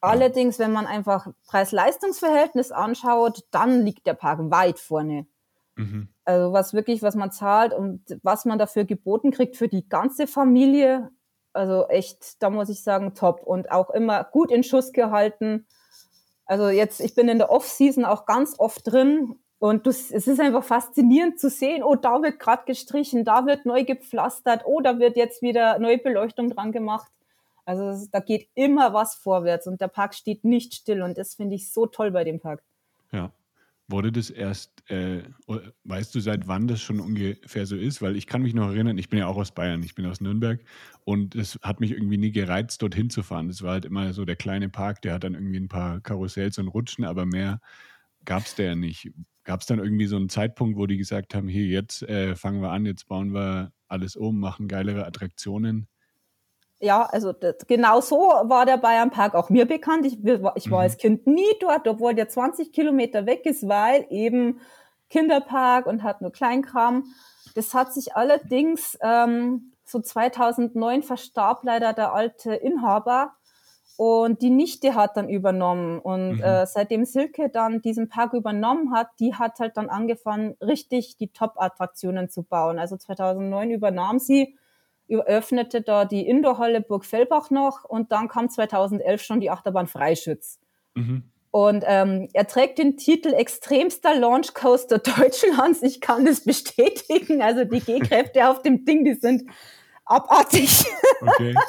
[0.00, 5.26] Allerdings, wenn man einfach Preis-Leistungs-Verhältnis anschaut, dann liegt der Park weit vorne.
[5.76, 6.08] Mhm.
[6.24, 10.26] Also was wirklich, was man zahlt und was man dafür geboten kriegt für die ganze
[10.26, 11.10] Familie.
[11.52, 13.42] Also echt, da muss ich sagen, top.
[13.42, 15.66] Und auch immer gut in Schuss gehalten.
[16.46, 20.40] Also jetzt, ich bin in der Off-Season auch ganz oft drin und das, es ist
[20.40, 24.98] einfach faszinierend zu sehen, oh, da wird gerade gestrichen, da wird neu gepflastert, oh, da
[24.98, 27.10] wird jetzt wieder neue Beleuchtung dran gemacht.
[27.64, 31.54] Also da geht immer was vorwärts und der Park steht nicht still und das finde
[31.54, 32.62] ich so toll bei dem Park.
[33.10, 33.30] Ja.
[33.86, 35.24] Wurde das erst, äh,
[35.84, 38.00] weißt du, seit wann das schon ungefähr so ist?
[38.00, 40.22] Weil ich kann mich noch erinnern, ich bin ja auch aus Bayern, ich bin aus
[40.22, 40.64] Nürnberg
[41.04, 43.50] und es hat mich irgendwie nie gereizt, dorthin zu fahren.
[43.50, 46.56] Es war halt immer so der kleine Park, der hat dann irgendwie ein paar Karussells
[46.58, 47.60] und Rutschen, aber mehr
[48.24, 49.10] gab es da ja nicht.
[49.44, 52.62] Gab es dann irgendwie so einen Zeitpunkt, wo die gesagt haben, hier, jetzt äh, fangen
[52.62, 55.88] wir an, jetzt bauen wir alles um, machen geilere Attraktionen?
[56.80, 60.06] Ja, also das, genau so war der Bayernpark auch mir bekannt.
[60.06, 60.74] Ich, ich war mhm.
[60.74, 64.60] als Kind nie dort, obwohl der 20 Kilometer weg ist, weil eben
[65.08, 67.04] Kinderpark und hat nur Kleinkram.
[67.54, 73.34] Das hat sich allerdings ähm, so 2009 verstarb leider der alte Inhaber
[73.96, 76.00] und die Nichte hat dann übernommen.
[76.00, 76.42] Und mhm.
[76.42, 81.28] äh, seitdem Silke dann diesen Park übernommen hat, die hat halt dann angefangen, richtig die
[81.28, 82.78] Top-Attraktionen zu bauen.
[82.78, 84.56] Also 2009 übernahm sie
[85.08, 90.58] öffnete da die Indoorhalle Burg Fellbach noch und dann kam 2011 schon die Achterbahn Freischütz.
[90.94, 91.30] Mhm.
[91.50, 95.82] Und ähm, er trägt den Titel extremster Launch Coaster Deutschlands.
[95.82, 97.42] Ich kann das bestätigen.
[97.42, 99.48] Also die G-Kräfte auf dem Ding, die sind
[100.04, 100.84] abartig.
[101.20, 101.54] Okay.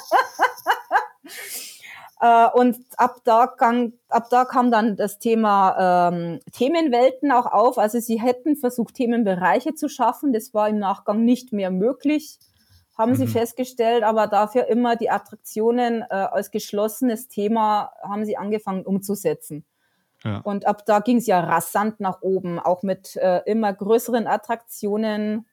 [2.22, 7.78] Äh, und ab da, kam, ab da kam dann das Thema ähm, Themenwelten auch auf.
[7.78, 10.32] Also sie hätten versucht, Themenbereiche zu schaffen.
[10.32, 12.40] Das war im Nachgang nicht mehr möglich,
[12.98, 13.16] haben mhm.
[13.16, 14.04] sie festgestellt.
[14.04, 19.66] Aber dafür immer die Attraktionen äh, als geschlossenes Thema haben sie angefangen umzusetzen.
[20.24, 20.40] Ja.
[20.40, 25.46] Und ab da ging es ja rasant nach oben, auch mit äh, immer größeren Attraktionen,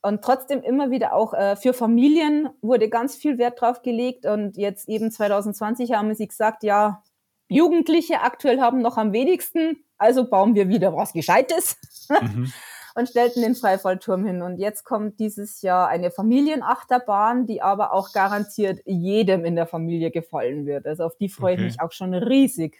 [0.00, 4.26] und trotzdem immer wieder auch äh, für Familien wurde ganz viel Wert drauf gelegt.
[4.26, 7.02] Und jetzt eben 2020 haben sie gesagt, ja,
[7.48, 11.76] Jugendliche aktuell haben noch am wenigsten, also bauen wir wieder was Gescheites.
[12.08, 12.52] Mhm.
[12.98, 14.42] und stellten den Freifallturm hin.
[14.42, 20.10] Und jetzt kommt dieses Jahr eine Familienachterbahn, die aber auch garantiert jedem in der Familie
[20.10, 20.84] gefallen wird.
[20.84, 21.66] Also auf die freue okay.
[21.66, 22.76] ich mich auch schon riesig.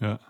[0.00, 0.20] Ja.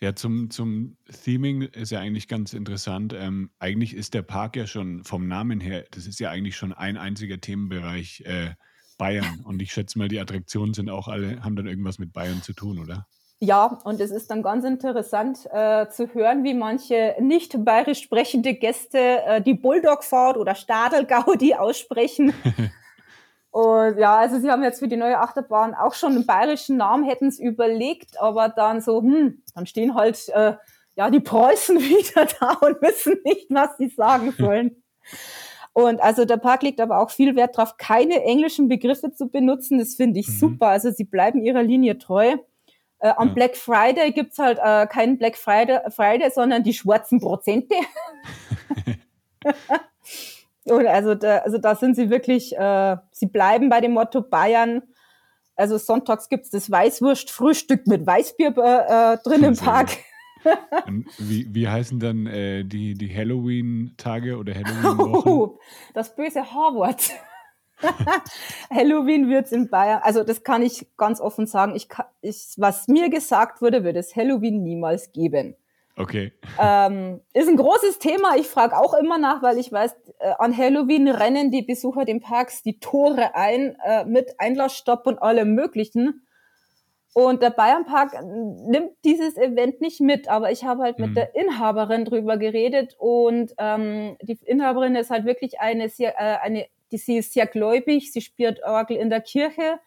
[0.00, 3.14] Ja, zum, zum Theming ist ja eigentlich ganz interessant.
[3.18, 6.72] Ähm, eigentlich ist der Park ja schon vom Namen her, das ist ja eigentlich schon
[6.72, 8.50] ein einziger Themenbereich äh,
[8.98, 9.40] Bayern.
[9.42, 12.52] Und ich schätze mal, die Attraktionen sind auch alle, haben dann irgendwas mit Bayern zu
[12.52, 13.06] tun, oder?
[13.40, 18.54] Ja, und es ist dann ganz interessant äh, zu hören, wie manche nicht bayerisch sprechende
[18.54, 22.34] Gäste äh, die Bulldogfahrt oder Stadelgaudi aussprechen.
[23.50, 27.04] Und ja, also sie haben jetzt für die neue Achterbahn auch schon einen bayerischen Namen,
[27.04, 30.54] hätten es überlegt, aber dann so, hm, dann stehen halt äh,
[30.96, 34.82] ja die Preußen wieder da und wissen nicht, was sie sagen sollen.
[35.72, 39.78] Und also der Park legt aber auch viel Wert darauf, keine englischen Begriffe zu benutzen.
[39.78, 40.32] Das finde ich mhm.
[40.32, 40.66] super.
[40.68, 42.36] Also sie bleiben ihrer Linie treu.
[43.00, 43.34] Äh, am ja.
[43.34, 47.74] Black Friday gibt's halt äh, keinen Black Friday, Friday, sondern die schwarzen Prozente.
[50.64, 54.82] Und also da, also da sind sie wirklich, äh, sie bleiben bei dem Motto Bayern.
[55.56, 59.90] Also sonntags gibt's das Weißwurstfrühstück mit Weißbier äh, äh drin im Park.
[61.18, 65.28] wie, wie heißen dann äh, die, die Halloween-Tage oder Halloween-Wochen?
[65.28, 65.58] Oh,
[65.94, 67.10] das böse H-Wort.
[68.70, 71.88] Halloween wird's in Bayern, also das kann ich ganz offen sagen, ich,
[72.20, 75.56] ich, was mir gesagt wurde, wird es Halloween niemals geben.
[75.98, 76.32] Okay.
[76.60, 78.36] Ähm, ist ein großes Thema.
[78.36, 82.20] Ich frage auch immer nach, weil ich weiß, äh, an Halloween rennen die Besucher den
[82.20, 86.22] Parks die Tore ein äh, mit Einlassstopp und allem Möglichen.
[87.14, 91.06] Und der Bayernpark nimmt dieses Event nicht mit, aber ich habe halt mhm.
[91.06, 96.36] mit der Inhaberin drüber geredet und ähm, die Inhaberin ist halt wirklich eine sehr, äh,
[96.40, 99.80] eine, die sie ist sehr gläubig, sie spielt Orgel in der Kirche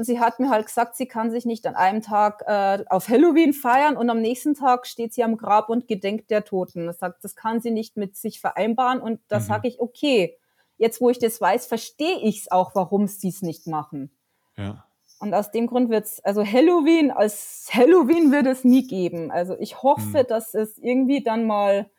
[0.00, 3.08] und sie hat mir halt gesagt, sie kann sich nicht an einem Tag äh, auf
[3.08, 6.86] Halloween feiern und am nächsten Tag steht sie am Grab und gedenkt der Toten.
[6.86, 9.02] Das sagt, das kann sie nicht mit sich vereinbaren.
[9.02, 9.44] Und da mhm.
[9.44, 10.38] sage ich, okay,
[10.78, 14.10] jetzt wo ich das weiß, verstehe ich es auch, warum sie es nicht machen.
[14.56, 14.86] Ja.
[15.18, 19.30] Und aus dem Grund wird es, also Halloween, als Halloween wird es nie geben.
[19.30, 20.26] Also ich hoffe, mhm.
[20.28, 21.90] dass es irgendwie dann mal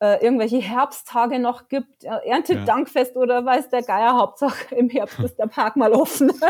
[0.00, 3.20] äh, irgendwelche Herbsttage noch gibt, äh, Erntedankfest ja.
[3.20, 6.32] oder weiß der Geier, Hauptsache im Herbst ist der Park mal offen.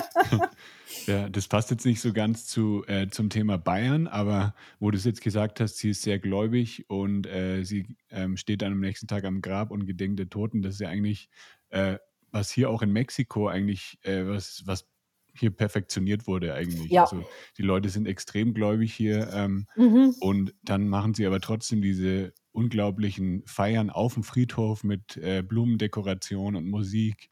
[1.06, 4.98] Ja, das passt jetzt nicht so ganz zu, äh, zum Thema Bayern, aber wo du
[4.98, 8.80] es jetzt gesagt hast, sie ist sehr gläubig und äh, sie ähm, steht dann am
[8.80, 10.62] nächsten Tag am Grab und gedenkt der Toten.
[10.62, 11.30] Das ist ja eigentlich,
[11.70, 11.98] äh,
[12.32, 14.88] was hier auch in Mexiko eigentlich, äh, was, was
[15.34, 16.90] hier perfektioniert wurde eigentlich.
[16.90, 17.02] Ja.
[17.02, 17.24] Also
[17.56, 20.14] die Leute sind extrem gläubig hier ähm, mhm.
[20.20, 26.56] und dann machen sie aber trotzdem diese unglaublichen Feiern auf dem Friedhof mit äh, Blumendekoration
[26.56, 27.30] und Musik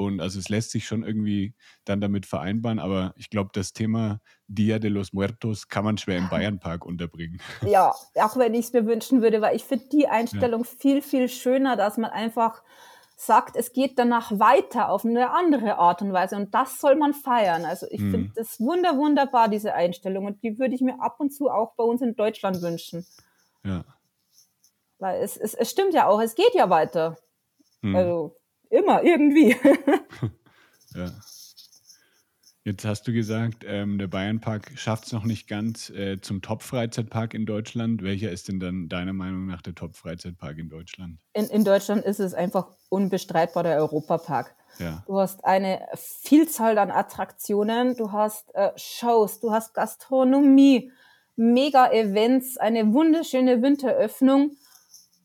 [0.00, 4.20] und also es lässt sich schon irgendwie dann damit vereinbaren, aber ich glaube, das Thema
[4.46, 7.38] Dia de los Muertos kann man schwer im Bayernpark unterbringen.
[7.66, 10.70] Ja, auch wenn ich es mir wünschen würde, weil ich finde die Einstellung ja.
[10.78, 12.62] viel, viel schöner, dass man einfach
[13.20, 17.12] sagt, es geht danach weiter auf eine andere Art und Weise und das soll man
[17.12, 17.64] feiern.
[17.64, 18.10] Also ich mhm.
[18.10, 21.74] finde das wunder, wunderbar, diese Einstellung und die würde ich mir ab und zu auch
[21.74, 23.06] bei uns in Deutschland wünschen.
[23.64, 23.84] Ja.
[24.98, 27.16] Weil es, es, es stimmt ja auch, es geht ja weiter.
[27.82, 27.96] Mhm.
[27.96, 28.36] Also
[28.70, 29.50] Immer, irgendwie.
[30.94, 31.10] ja.
[32.62, 37.32] Jetzt hast du gesagt, ähm, der Bayernpark schafft es noch nicht ganz äh, zum Top-Freizeitpark
[37.32, 38.02] in Deutschland.
[38.02, 41.18] Welcher ist denn dann deiner Meinung nach der Top-Freizeitpark in Deutschland?
[41.32, 44.54] In, in Deutschland ist es einfach unbestreitbar der Europapark.
[44.78, 45.02] Ja.
[45.06, 50.92] Du hast eine Vielzahl an Attraktionen, du hast äh, Shows, du hast Gastronomie,
[51.36, 54.56] Mega-Events, eine wunderschöne Winteröffnung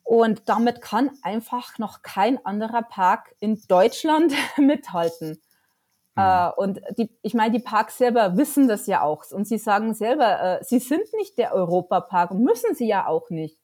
[0.04, 5.42] und damit kann einfach noch kein anderer Park in Deutschland mithalten.
[6.16, 6.52] Mhm.
[6.58, 9.26] Und die, ich meine, die Parks selber wissen das ja auch.
[9.32, 13.58] Und sie sagen selber, äh, sie sind nicht der Europapark, müssen sie ja auch nicht.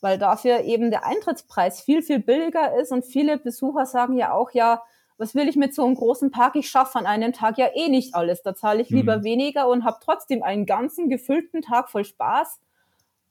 [0.00, 2.92] Weil dafür eben der Eintrittspreis viel, viel billiger ist.
[2.92, 4.82] Und viele Besucher sagen ja auch, ja,
[5.18, 6.56] was will ich mit so einem großen Park?
[6.56, 8.42] Ich schaffe an einem Tag ja eh nicht alles.
[8.42, 9.24] Da zahle ich lieber mhm.
[9.24, 12.58] weniger und habe trotzdem einen ganzen gefüllten Tag voll Spaß.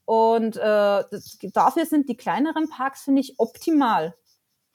[0.04, 4.14] Und äh, das, dafür sind die kleineren Parks, finde ich, optimal.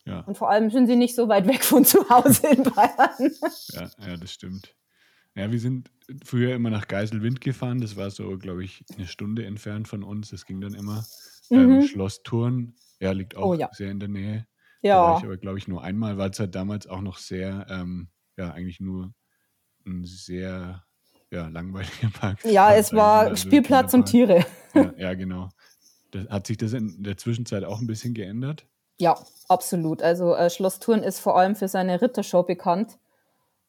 [0.07, 0.21] Ja.
[0.21, 3.31] Und vor allem sind sie nicht so weit weg von zu Hause in Bayern.
[3.69, 4.73] ja, ja, das stimmt.
[5.35, 5.91] Ja, wir sind
[6.23, 7.79] früher immer nach Geiselwind gefahren.
[7.79, 10.31] Das war so, glaube ich, eine Stunde entfernt von uns.
[10.31, 11.05] Das ging dann immer.
[11.51, 11.71] Ähm, mhm.
[11.75, 13.69] Ähm, Schloss Thurn, ja, liegt auch oh, ja.
[13.73, 14.47] sehr in der Nähe.
[14.81, 14.95] Ja.
[14.95, 17.67] Da war ich aber, glaube ich, nur einmal, weil es halt damals auch noch sehr,
[17.69, 19.13] ähm, ja, eigentlich nur
[19.85, 20.83] ein sehr
[21.29, 22.43] ja, langweiliger Park.
[22.45, 24.45] Ja, es war also Spielplatz und Tiere.
[24.73, 25.49] Ja, ja, genau.
[26.11, 28.67] Das, hat sich das in der Zwischenzeit auch ein bisschen geändert?
[28.97, 29.15] Ja,
[29.47, 30.01] absolut.
[30.01, 32.97] Also äh, Schloss Thurn ist vor allem für seine Rittershow bekannt.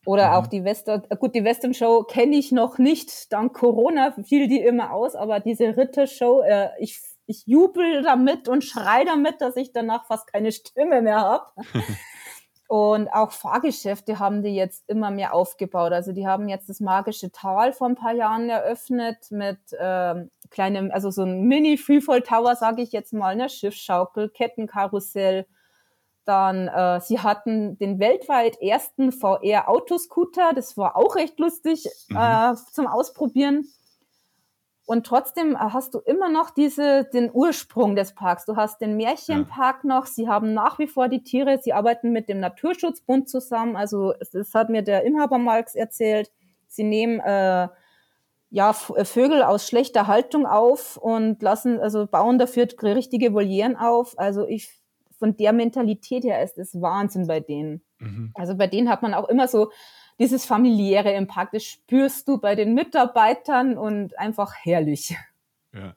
[0.07, 0.35] Oder mhm.
[0.35, 3.33] auch die Western, äh, gut, die Western Show kenne ich noch nicht.
[3.33, 8.65] Dank Corona fiel die immer aus, aber diese Rittershow, äh, ich, ich jubel damit und
[8.65, 11.45] schrei damit, dass ich danach fast keine Stimme mehr habe.
[12.69, 15.93] Und auch Fahrgeschäfte haben die jetzt immer mehr aufgebaut.
[15.93, 20.91] Also die haben jetzt das magische Tal vor ein paar Jahren eröffnet mit ähm, kleinem,
[20.93, 23.49] also so ein Mini-Freefall-Tower, sage ich jetzt mal, ne?
[23.49, 25.47] Schiffsschaukel, Kettenkarussell.
[26.25, 32.17] Dann, äh, sie hatten den weltweit ersten VR-Autoscooter, das war auch recht lustig mhm.
[32.17, 33.67] äh, zum Ausprobieren.
[34.89, 38.47] Und trotzdem äh, hast du immer noch diese, den Ursprung des Parks.
[38.47, 39.89] Du hast den Märchenpark ja.
[39.95, 40.07] noch.
[40.07, 41.59] Sie haben nach wie vor die Tiere.
[41.63, 43.77] Sie arbeiten mit dem Naturschutzbund zusammen.
[43.77, 46.33] Also, das hat mir der Inhaber Marx erzählt.
[46.69, 47.69] Sie nehmen, äh,
[48.51, 54.19] ja, äh, Vögel aus schlechter Haltung auf und lassen, also bauen dafür richtige Volieren auf.
[54.19, 54.71] Also, ich,
[55.19, 57.83] von der Mentalität her ist es Wahnsinn bei denen.
[57.99, 58.33] Mhm.
[58.35, 59.71] Also, bei denen hat man auch immer so,
[60.19, 65.17] dieses familiäre im Park, das spürst du bei den Mitarbeitern und einfach herrlich.
[65.73, 65.95] Ja.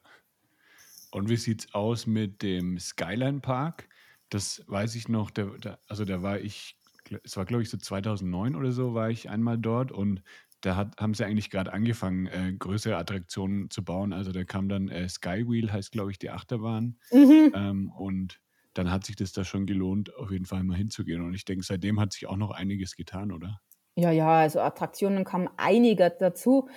[1.10, 3.88] Und wie sieht's aus mit dem Skyline Park?
[4.30, 6.76] Das weiß ich noch, der, der, also da war ich,
[7.24, 10.22] es war glaube ich so 2009 oder so, war ich einmal dort und
[10.62, 14.12] da hat, haben sie eigentlich gerade angefangen, äh, größere Attraktionen zu bauen.
[14.12, 16.98] Also da kam dann äh, Skywheel, heißt glaube ich die Achterbahn.
[17.12, 17.52] Mhm.
[17.54, 18.40] Ähm, und
[18.74, 21.22] dann hat sich das da schon gelohnt, auf jeden Fall mal hinzugehen.
[21.22, 23.60] Und ich denke, seitdem hat sich auch noch einiges getan, oder?
[23.94, 26.68] Ja, ja, also Attraktionen kamen einige dazu.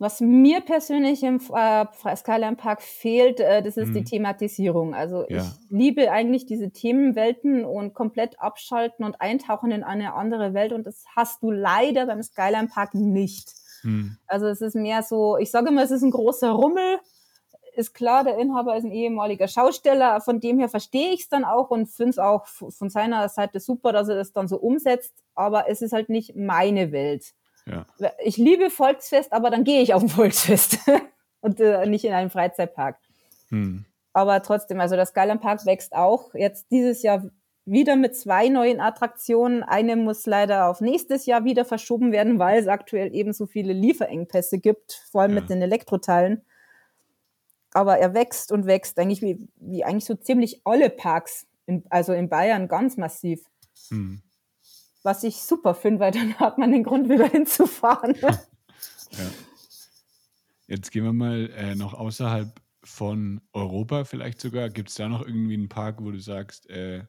[0.00, 3.94] Was mir persönlich im äh, Skyline Park fehlt, äh, das ist mhm.
[3.94, 4.92] die Thematisierung.
[4.92, 5.38] Also ja.
[5.38, 10.84] ich liebe eigentlich diese Themenwelten und komplett abschalten und eintauchen in eine andere Welt und
[10.84, 13.52] das hast du leider beim Skyline Park nicht.
[13.84, 14.16] Mhm.
[14.26, 16.98] Also es ist mehr so, ich sage immer, es ist ein großer Rummel
[17.76, 20.20] ist klar, der Inhaber ist ein ehemaliger Schausteller.
[20.20, 23.60] Von dem her verstehe ich es dann auch und finde es auch von seiner Seite
[23.60, 25.23] super, dass er das dann so umsetzt.
[25.34, 27.32] Aber es ist halt nicht meine Welt.
[27.66, 27.86] Ja.
[28.22, 30.78] Ich liebe Volksfest, aber dann gehe ich auf ein Volksfest
[31.40, 32.98] und äh, nicht in einen Freizeitpark.
[33.48, 33.84] Hm.
[34.12, 36.34] Aber trotzdem, also das Skyline Park wächst auch.
[36.34, 37.24] Jetzt dieses Jahr
[37.64, 39.62] wieder mit zwei neuen Attraktionen.
[39.62, 43.72] Eine muss leider auf nächstes Jahr wieder verschoben werden, weil es aktuell eben so viele
[43.72, 45.40] Lieferengpässe gibt, vor allem ja.
[45.40, 46.42] mit den Elektroteilen
[47.74, 52.12] aber er wächst und wächst, eigentlich wie, wie eigentlich so ziemlich alle Parks, in, also
[52.12, 53.44] in Bayern ganz massiv.
[53.88, 54.22] Hm.
[55.04, 58.16] Was ich super finde, weil dann hat man den Grund, wieder hinzufahren.
[58.20, 58.38] ja.
[60.66, 64.70] Jetzt gehen wir mal äh, noch außerhalb von Europa vielleicht sogar.
[64.70, 67.04] Gibt es da noch irgendwie einen Park, wo du sagst, äh,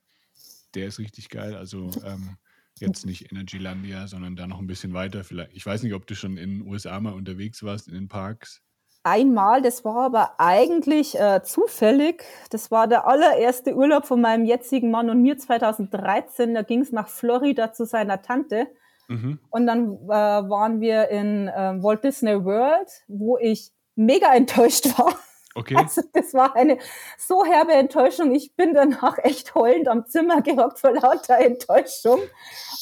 [0.74, 1.56] der ist richtig geil?
[1.56, 2.38] Also ähm,
[2.80, 5.54] jetzt nicht Energylandia, sondern da noch ein bisschen weiter vielleicht.
[5.54, 8.62] Ich weiß nicht, ob du schon in den USA mal unterwegs warst in den Parks
[9.06, 12.24] einmal, das war aber eigentlich äh, zufällig.
[12.50, 16.54] Das war der allererste Urlaub von meinem jetzigen Mann und mir 2013.
[16.54, 18.68] Da ging es nach Florida zu seiner Tante.
[19.08, 19.40] Mhm.
[19.50, 25.14] Und dann äh, waren wir in äh, Walt Disney World, wo ich mega enttäuscht war.
[25.58, 25.76] Okay.
[25.78, 26.78] Also das war eine
[27.18, 28.36] so herbe Enttäuschung.
[28.36, 32.20] Ich bin danach echt heulend am Zimmer gehockt vor lauter Enttäuschung.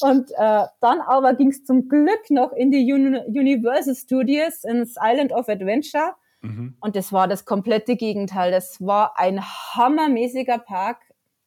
[0.00, 4.96] Und äh, dann aber ging es zum Glück noch in die Uni Universal Studios ins
[5.00, 6.14] Island of Adventure.
[6.42, 6.76] Mhm.
[6.80, 8.50] Und das war das komplette Gegenteil.
[8.50, 10.98] Das war ein hammermäßiger Park,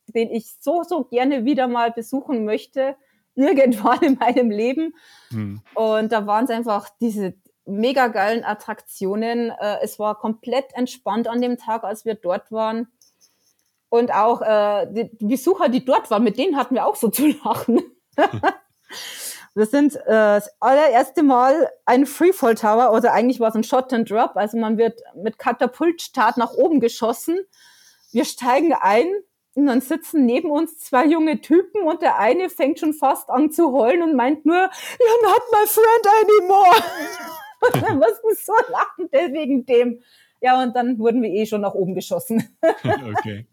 [0.08, 2.96] den ich so, so gerne wieder mal besuchen möchte
[3.36, 4.94] irgendwann in meinem Leben.
[5.32, 5.62] Mhm.
[5.74, 7.36] Und da waren es einfach diese
[7.67, 9.51] mega geilen Attraktionen.
[9.51, 12.88] Äh, es war komplett entspannt an dem Tag, als wir dort waren.
[13.89, 17.27] Und auch äh, die, Besucher, die dort waren, mit denen hatten wir auch so zu
[17.27, 17.82] lachen.
[19.56, 23.93] wir sind äh, das allererste Mal ein Freefall Tower, oder eigentlich war es ein Shot
[23.93, 27.39] and Drop, also man wird mit Katapultstart nach oben geschossen.
[28.12, 29.07] Wir steigen ein
[29.53, 33.51] und dann sitzen neben uns zwei junge Typen und der eine fängt schon fast an
[33.51, 36.84] zu heulen und meint nur, you're not my friend anymore.
[37.74, 40.01] Und dann mussten so lachen, deswegen dem.
[40.39, 42.43] Ja, und dann wurden wir eh schon nach oben geschossen.
[42.62, 43.47] okay.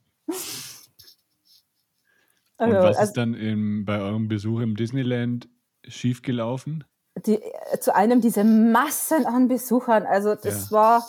[2.58, 5.48] Und also, was ist also dann im, bei eurem Besuch im Disneyland
[5.86, 6.84] schiefgelaufen?
[7.26, 10.04] Die, äh, zu einem dieser Massen an Besuchern.
[10.04, 10.76] Also das ja.
[10.76, 11.06] war,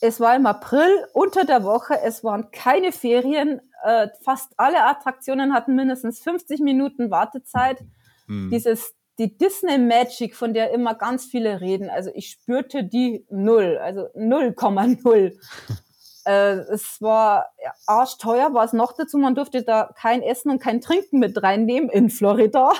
[0.00, 5.52] es war im April unter der Woche, es waren keine Ferien, äh, fast alle Attraktionen
[5.52, 7.84] hatten mindestens 50 Minuten Wartezeit.
[8.26, 8.50] Hm.
[8.50, 13.78] Dieses die Disney Magic, von der immer ganz viele reden, also ich spürte die null,
[13.78, 15.32] also 0,0.
[16.26, 17.46] äh, es war
[17.86, 21.88] arschteuer, war es noch dazu, man durfte da kein Essen und kein Trinken mit reinnehmen
[21.88, 22.72] in Florida.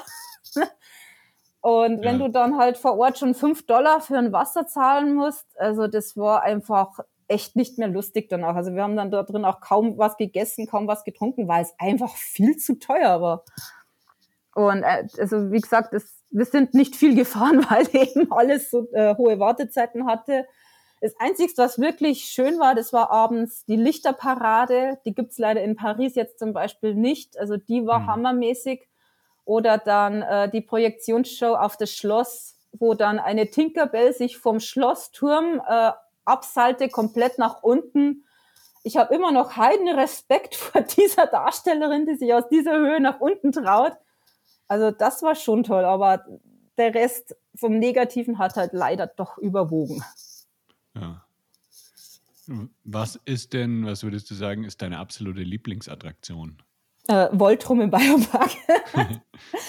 [1.60, 2.26] und wenn ja.
[2.26, 6.16] du dann halt vor Ort schon fünf Dollar für ein Wasser zahlen musst, also das
[6.16, 8.54] war einfach echt nicht mehr lustig danach.
[8.54, 11.74] Also wir haben dann da drin auch kaum was gegessen, kaum was getrunken, weil es
[11.78, 13.44] einfach viel zu teuer war.
[14.54, 18.88] Und äh, also wie gesagt, es, wir sind nicht viel gefahren, weil eben alles so
[18.92, 20.46] äh, hohe Wartezeiten hatte.
[21.00, 24.98] Das Einzige, was wirklich schön war, das war abends die Lichterparade.
[25.04, 27.38] Die gibt's leider in Paris jetzt zum Beispiel nicht.
[27.38, 28.06] Also die war mhm.
[28.06, 28.88] hammermäßig.
[29.44, 35.62] Oder dann äh, die Projektionsshow auf das Schloss, wo dann eine Tinkerbell sich vom Schlossturm
[35.68, 35.92] äh,
[36.24, 38.24] absalte, komplett nach unten.
[38.82, 43.20] Ich habe immer noch heiden Respekt vor dieser Darstellerin, die sich aus dieser Höhe nach
[43.20, 43.96] unten traut.
[44.68, 46.24] Also das war schon toll, aber
[46.76, 50.02] der Rest vom Negativen hat halt leider doch überwogen.
[50.94, 51.22] Ja.
[52.84, 56.62] Was ist denn, was würdest du sagen, ist deine absolute Lieblingsattraktion?
[57.08, 58.50] Äh, Voltrum im Biopark.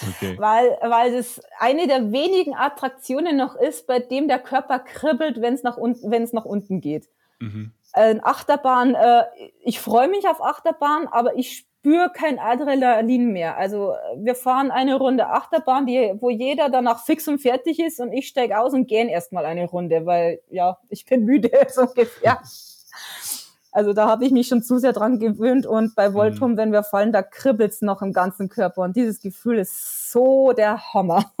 [0.08, 0.36] okay.
[0.38, 5.54] Weil, weil es eine der wenigen Attraktionen noch ist, bei dem der Körper kribbelt, wenn
[5.54, 7.08] es nach, nach unten geht.
[7.38, 7.72] Mhm.
[7.92, 9.24] Äh, Achterbahn, äh,
[9.62, 13.56] ich freue mich auf Achterbahn, aber ich spüre kein Adrenalin mehr.
[13.56, 18.12] Also wir fahren eine Runde Achterbahn, die, wo jeder danach fix und fertig ist und
[18.12, 22.40] ich steige aus und gehe erstmal eine Runde, weil ja, ich bin müde so ungefähr.
[23.70, 26.56] Also da habe ich mich schon zu sehr dran gewöhnt und bei Voltrum, mhm.
[26.56, 30.92] wenn wir fallen, da kribbelt's noch im ganzen Körper und dieses Gefühl ist so der
[30.94, 31.32] Hammer.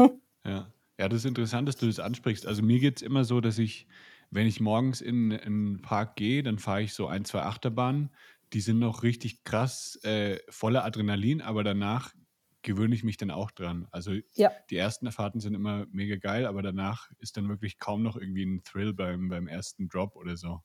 [0.44, 0.66] Ja,
[0.98, 2.46] ja das ist interessant, dass du das ansprichst.
[2.46, 3.88] Also mir geht's immer so, dass ich,
[4.30, 8.10] wenn ich morgens in, in den Park gehe, dann fahre ich so ein, zwei Achterbahnen
[8.52, 12.14] die sind noch richtig krass äh, voller Adrenalin, aber danach
[12.62, 13.86] gewöhne ich mich dann auch dran.
[13.90, 14.50] Also ja.
[14.70, 18.44] die ersten Fahrten sind immer mega geil, aber danach ist dann wirklich kaum noch irgendwie
[18.44, 20.60] ein Thrill beim, beim ersten Drop oder so.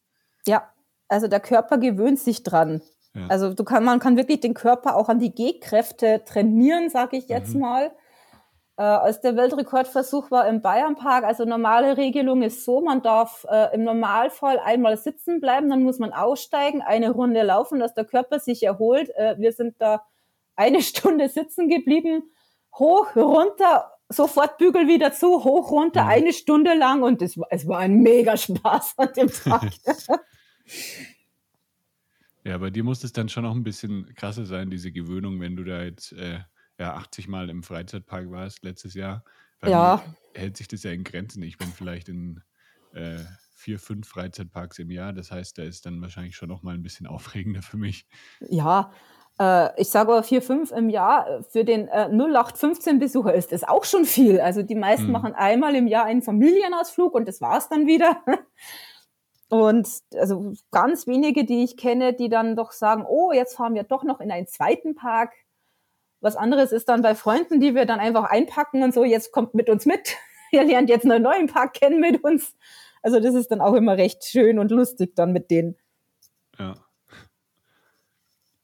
[0.46, 0.74] Ja,
[1.08, 2.82] also der Körper gewöhnt sich dran.
[3.14, 3.28] Ja.
[3.28, 7.28] Also du kann, man kann wirklich den Körper auch an die Gehkräfte trainieren, sage ich
[7.28, 7.62] jetzt mhm.
[7.62, 7.96] mal.
[8.76, 13.76] Äh, als der Weltrekordversuch war im Bayernpark, also normale Regelung ist so, man darf äh,
[13.76, 18.40] im Normalfall einmal sitzen bleiben, dann muss man aussteigen, eine Runde laufen, dass der Körper
[18.40, 19.12] sich erholt.
[19.16, 20.04] Äh, wir sind da
[20.56, 22.24] eine Stunde sitzen geblieben,
[22.74, 26.10] hoch, runter, sofort Bügel wieder zu, hoch, runter, mhm.
[26.10, 29.72] eine Stunde lang und es war, es war ein mega Spaß an dem Tag.
[32.44, 35.56] ja, bei dir muss es dann schon noch ein bisschen krasser sein, diese Gewöhnung, wenn
[35.56, 36.40] du da jetzt äh,
[36.84, 39.24] ja 80 Mal im Freizeitpark warst letztes Jahr.
[39.66, 40.04] Ja.
[40.34, 41.42] hält sich das ja in Grenzen.
[41.44, 42.42] Ich bin vielleicht in
[42.94, 43.20] äh,
[43.56, 45.14] vier, fünf Freizeitparks im Jahr.
[45.14, 48.06] Das heißt, da ist dann wahrscheinlich schon noch mal ein bisschen aufregender für mich.
[48.42, 48.92] Ja,
[49.40, 51.44] äh, ich sage aber vier, fünf im Jahr.
[51.50, 54.42] Für den äh, 0815-Besucher ist das auch schon viel.
[54.42, 55.12] Also die meisten hm.
[55.14, 58.22] machen einmal im Jahr einen Familienausflug und das war's dann wieder.
[59.50, 63.84] Und also ganz wenige, die ich kenne, die dann doch sagen, oh, jetzt fahren wir
[63.84, 65.32] doch noch in einen zweiten Park.
[66.24, 69.56] Was anderes ist dann bei Freunden, die wir dann einfach einpacken und so, jetzt kommt
[69.56, 70.16] mit uns mit.
[70.54, 72.56] Ihr lernt jetzt einen neuen Park kennen mit uns.
[73.02, 75.76] Also das ist dann auch immer recht schön und lustig dann mit denen.
[76.58, 76.76] Ja.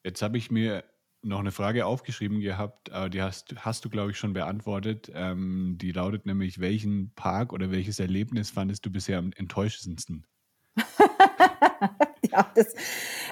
[0.05, 0.85] Jetzt habe ich mir
[1.21, 5.11] noch eine Frage aufgeschrieben gehabt, aber die hast, hast du, glaube ich, schon beantwortet.
[5.13, 10.25] Ähm, die lautet nämlich, welchen Park oder welches Erlebnis fandest du bisher am enttäuschendsten?
[12.31, 12.73] ja, das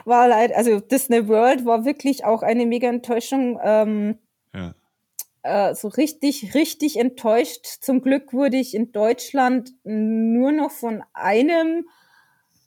[0.07, 0.55] war leid.
[0.55, 3.59] Also Disney World war wirklich auch eine mega Enttäuschung.
[3.61, 4.17] Ähm,
[4.53, 4.73] ja.
[5.43, 7.65] äh, so richtig, richtig enttäuscht.
[7.81, 11.85] Zum Glück wurde ich in Deutschland nur noch von einem,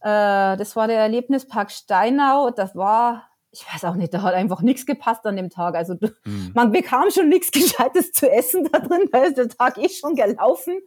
[0.01, 2.51] äh, das war der Erlebnispark Steinau.
[2.51, 5.75] Das war ich weiß auch nicht, da hat einfach nichts gepasst an dem Tag.
[5.75, 6.53] Also mhm.
[6.55, 10.15] man bekam schon nichts Gescheites zu essen da drin, da ist der Tag eh schon
[10.15, 10.79] gelaufen.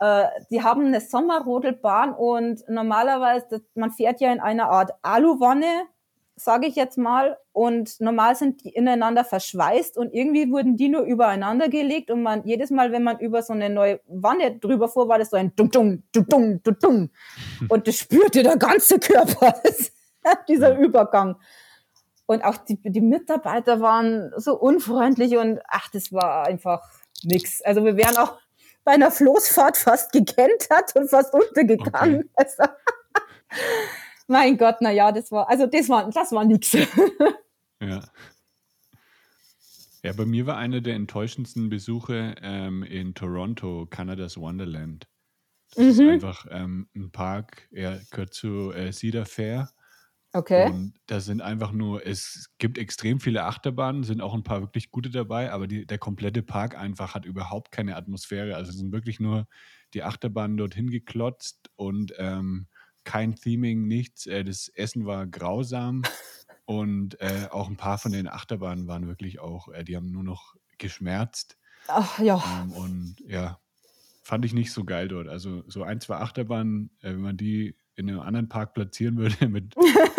[0.00, 5.86] Äh, die haben eine Sommerrodelbahn und normalerweise, man fährt ja in einer Art Aluwanne,
[6.36, 11.02] sage ich jetzt mal, und normal sind die ineinander verschweißt und irgendwie wurden die nur
[11.02, 15.08] übereinander gelegt und man jedes Mal, wenn man über so eine neue Wanne drüber fuhr,
[15.08, 17.10] war das so ein Dung, Dung, Dung, Dung, Dung.
[17.68, 19.54] Und das spürte der ganze Körper,
[20.48, 21.36] dieser Übergang.
[22.26, 26.80] Und auch die, die Mitarbeiter waren so unfreundlich und ach, das war einfach
[27.24, 27.60] nix.
[27.62, 28.38] Also wir wären auch
[28.84, 32.20] bei einer Floßfahrt fast gekentert und fast untergegangen.
[32.20, 32.30] Okay.
[32.34, 32.72] Also,
[34.26, 36.72] mein Gott, na ja, das war, also das war, das war nix.
[37.82, 38.02] Ja.
[40.04, 45.06] Ja, bei mir war einer der enttäuschendsten Besuche ähm, in Toronto, Kanadas Wonderland.
[45.74, 46.08] Das ist Mhm.
[46.10, 49.70] einfach ähm, ein Park, er gehört zu äh, Cedar Fair.
[50.32, 50.66] Okay.
[50.66, 54.90] Und da sind einfach nur, es gibt extrem viele Achterbahnen, sind auch ein paar wirklich
[54.90, 58.56] gute dabei, aber die, der komplette Park einfach hat überhaupt keine Atmosphäre.
[58.56, 59.46] Also es sind wirklich nur
[59.92, 62.68] die Achterbahnen dorthin geklotzt und ähm,
[63.04, 64.26] kein Theming, nichts.
[64.26, 66.02] Äh, das Essen war grausam
[66.64, 70.24] und äh, auch ein paar von den Achterbahnen waren wirklich auch, äh, die haben nur
[70.24, 71.58] noch geschmerzt.
[71.88, 72.42] Ach ja.
[72.62, 73.60] Ähm, und ja,
[74.22, 75.28] fand ich nicht so geil dort.
[75.28, 79.48] Also so ein, zwei Achterbahnen, äh, wenn man die in einem anderen Park platzieren würde
[79.48, 79.74] mit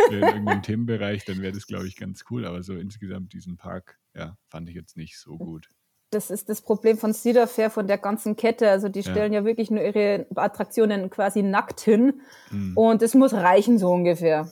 [0.09, 2.45] in irgendeinem Themenbereich, dann wäre das, glaube ich, ganz cool.
[2.45, 5.69] Aber so insgesamt diesen Park, ja, fand ich jetzt nicht so gut.
[6.11, 8.69] Das ist das Problem von Cedar Fair, von der ganzen Kette.
[8.69, 9.11] Also die Ja.
[9.11, 12.21] stellen ja wirklich nur ihre Attraktionen quasi nackt hin.
[12.49, 14.51] Hm, Und es muss reichen, so ungefähr.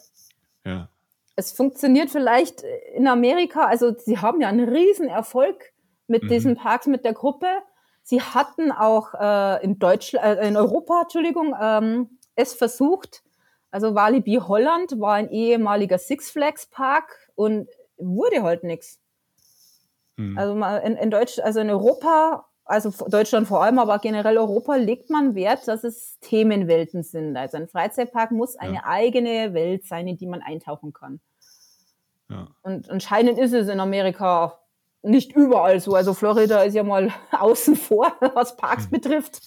[0.65, 0.89] ja,
[1.35, 2.61] Es funktioniert vielleicht
[2.93, 5.71] in Amerika, also sie haben ja einen riesen Erfolg
[6.07, 6.27] mit Mhm.
[6.29, 7.47] diesen Parks, mit der Gruppe.
[8.03, 13.23] Sie hatten auch äh, in Deutschland, äh, in Europa, Entschuldigung, ähm, es versucht.
[13.71, 18.99] Also Walibi Holland war ein ehemaliger Six Flags Park und wurde halt nichts.
[20.17, 20.53] hm, Also
[20.85, 25.35] in, in Deutsch, also in Europa, also Deutschland vor allem, aber generell Europa legt man
[25.35, 27.35] Wert, dass es Themenwelten sind.
[27.35, 28.83] Also ein Freizeitpark muss eine Ja.
[28.85, 31.19] eigene Welt sein, in die man eintauchen kann.
[32.29, 32.55] ja.
[32.61, 34.59] Und anscheinend ist es in Amerika
[35.01, 35.95] nicht überall so.
[35.95, 38.91] Also Florida ist ja mal außen vor, was Parks Hm.
[38.91, 39.41] betrifft.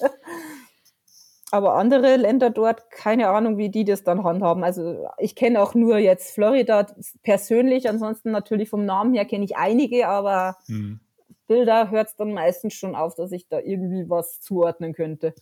[1.54, 4.64] Aber andere Länder dort, keine Ahnung, wie die das dann handhaben.
[4.64, 6.84] Also ich kenne auch nur jetzt Florida
[7.22, 10.98] persönlich, ansonsten natürlich vom Namen her kenne ich einige, aber Hm,
[11.46, 15.32] Bilder hört es dann meistens schon auf, dass ich da irgendwie was zuordnen könnte.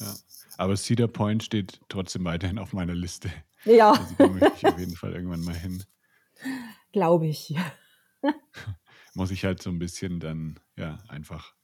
[0.00, 0.12] ja.
[0.58, 3.30] Aber Cedar Point steht trotzdem weiterhin auf meiner Liste.
[3.64, 5.84] Ja, Also da möchte ich auf jeden Fall irgendwann mal hin.
[6.90, 7.54] glaube ich.
[9.14, 11.54] Muss ich halt so ein bisschen dann, ja, einfach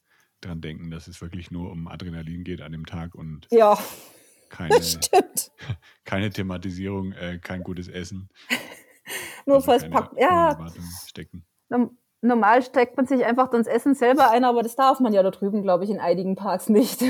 [0.41, 3.77] dran denken, dass es wirklich nur um Adrenalin geht an dem Tag und Ja,
[4.49, 4.75] keine,
[6.05, 8.29] keine Thematisierung, äh, kein gutes Essen.
[9.45, 10.13] Nur Also falls packt.
[10.13, 10.73] hohen Ja,
[11.07, 11.45] stecken.
[11.69, 15.11] Norm- Normal steckt man sich einfach dann das Essen selber ein, aber das darf man
[15.11, 17.01] ja da drüben, glaube ich, in einigen Parks nicht.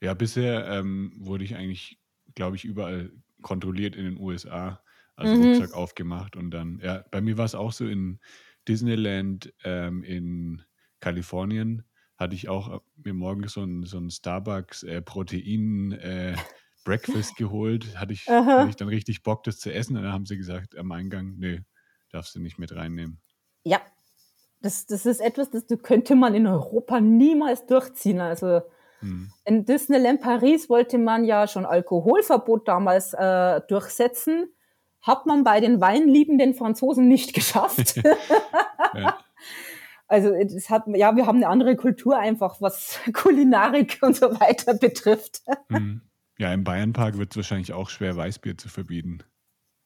[0.00, 2.00] Ja, bisher ähm, wurde ich eigentlich,
[2.34, 4.82] glaube ich, überall kontrolliert in den USA.
[5.14, 5.42] Also Mhm.
[5.44, 8.18] Rucksack aufgemacht und dann, ja, bei mir war es auch so in
[8.66, 10.62] Disneyland ähm, in
[10.98, 11.84] Kalifornien,
[12.22, 16.36] hatte ich auch äh, mir morgens so ein, so ein Starbucks äh, Protein äh,
[16.84, 17.96] Breakfast geholt.
[17.98, 19.96] Hatte ich, hatte ich dann richtig Bock, das zu essen.
[19.96, 21.60] Und dann haben sie gesagt am Eingang, nee,
[22.10, 23.20] darfst du nicht mit reinnehmen.
[23.64, 23.80] Ja,
[24.60, 28.20] das, das ist etwas, das könnte man in Europa niemals durchziehen.
[28.20, 28.62] Also
[29.02, 29.30] Hm.
[29.44, 34.52] in Disneyland Paris wollte man ja schon Alkoholverbot damals äh, durchsetzen.
[35.00, 38.00] Hat man bei den weinliebenden Franzosen nicht geschafft.
[38.94, 39.16] Ja,
[40.12, 44.74] Also es hat, ja, wir haben eine andere Kultur einfach, was Kulinarik und so weiter
[44.74, 45.42] betrifft.
[45.70, 46.02] hm.
[46.38, 49.20] ja, im Bayernpark wird es wahrscheinlich auch schwer, Weißbier zu verbieten.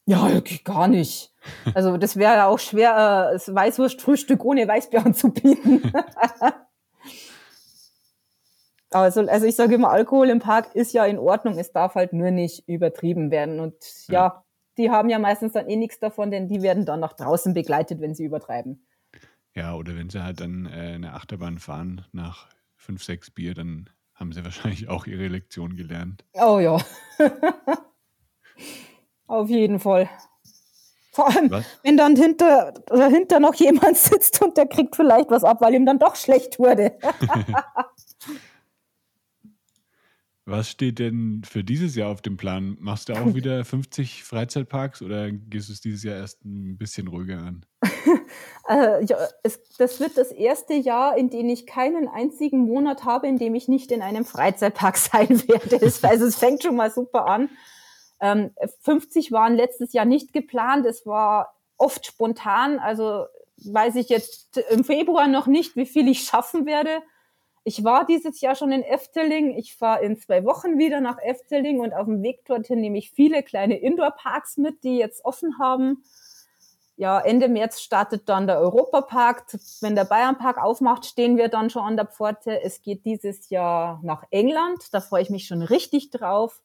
[0.05, 1.33] Ja, geht gar nicht.
[1.75, 5.93] Also das wäre ja auch schwer, äh, das Weißwurstfrühstück ohne Weißbier anzubieten.
[8.91, 12.13] also, also ich sage immer, Alkohol im Park ist ja in Ordnung, es darf halt
[12.13, 13.59] nur nicht übertrieben werden.
[13.59, 13.75] Und
[14.07, 14.45] ja, Ja.
[14.77, 18.01] die haben ja meistens dann eh nichts davon, denn die werden dann nach draußen begleitet,
[18.01, 18.86] wenn sie übertreiben.
[19.57, 23.89] Ja, oder wenn sie halt dann äh, eine Achterbahn fahren nach fünf, sechs Bier, dann
[24.13, 26.23] haben sie wahrscheinlich auch ihre Lektion gelernt.
[26.33, 26.77] Oh ja.
[29.25, 30.07] Auf jeden Fall.
[31.11, 31.65] Vor allem, Was?
[31.81, 35.87] wenn dann hinter, dahinter noch jemand sitzt und der kriegt vielleicht was ab, weil ihm
[35.87, 36.95] dann doch schlecht wurde.
[40.45, 42.77] Was steht denn für dieses Jahr auf dem Plan?
[42.79, 47.09] Machst du auch wieder 50 Freizeitparks oder gehst du es dieses Jahr erst ein bisschen
[47.09, 47.65] ruhiger an?
[48.69, 53.25] Äh, ja, es, das wird das erste Jahr, in dem ich keinen einzigen Monat habe,
[53.25, 55.79] in dem ich nicht in einem Freizeitpark sein werde.
[55.81, 57.49] Also es fängt schon mal super an.
[58.19, 58.51] Ähm,
[58.81, 60.85] 50 waren letztes Jahr nicht geplant.
[60.85, 62.77] Es war oft spontan.
[62.79, 63.27] Also
[63.63, 67.01] weiß ich jetzt im Februar noch nicht, wie viel ich schaffen werde.
[67.63, 69.57] Ich war dieses Jahr schon in Efteling.
[69.57, 73.11] Ich fahre in zwei Wochen wieder nach Efteling und auf dem Weg dorthin nehme ich
[73.11, 76.03] viele kleine Indoor-Parks mit, die jetzt offen haben
[76.97, 79.45] ja, Ende März startet dann der Europapark.
[79.81, 82.61] Wenn der Bayernpark aufmacht, stehen wir dann schon an der Pforte.
[82.61, 84.93] Es geht dieses Jahr nach England.
[84.93, 86.61] Da freue ich mich schon richtig drauf.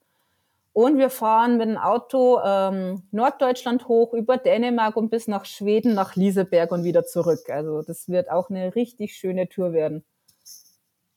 [0.73, 5.95] Und wir fahren mit dem Auto ähm, Norddeutschland hoch über Dänemark und bis nach Schweden,
[5.95, 7.51] nach Lieseberg und wieder zurück.
[7.51, 10.03] Also das wird auch eine richtig schöne Tour werden.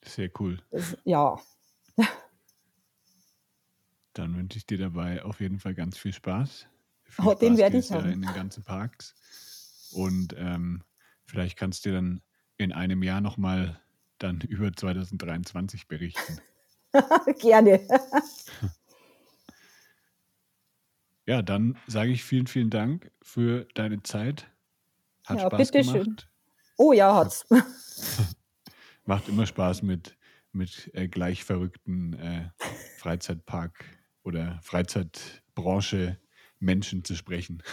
[0.04, 0.60] Sehr cool.
[0.72, 1.38] Das, ja,
[4.16, 6.68] Dann wünsche ich dir dabei auf jeden Fall ganz viel Spaß.
[7.16, 8.12] Viel Oh, den werde ich haben.
[8.12, 9.16] in den ganzen Parks.
[9.94, 10.84] Und ähm,
[11.26, 12.22] vielleicht kannst du dir dann
[12.58, 13.82] in einem Jahr nochmal
[14.20, 16.40] dann über 2023 berichten.
[17.40, 17.88] Gerne.
[21.28, 24.48] Ja, dann sage ich vielen, vielen Dank für deine Zeit.
[25.26, 26.30] Hat Ja, Spaß gemacht.
[26.78, 27.46] Oh ja, hat's.
[29.06, 30.18] Macht immer Spaß mit,
[30.52, 32.50] mit äh, gleich verrückten äh,
[32.98, 33.86] Freizeitpark
[34.24, 36.20] oder Freizeitbranche
[36.66, 37.64] Menschen zu sprechen.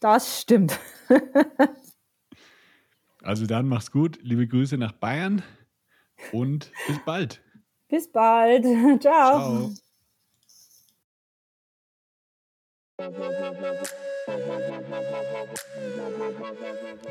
[0.00, 0.78] Das stimmt.
[3.20, 4.18] Also dann mach's gut.
[4.22, 5.42] Liebe Grüße nach Bayern
[6.32, 7.42] und bis bald.
[7.88, 8.64] Bis bald.
[9.02, 9.70] Ciao.
[9.70, 9.72] Ciao.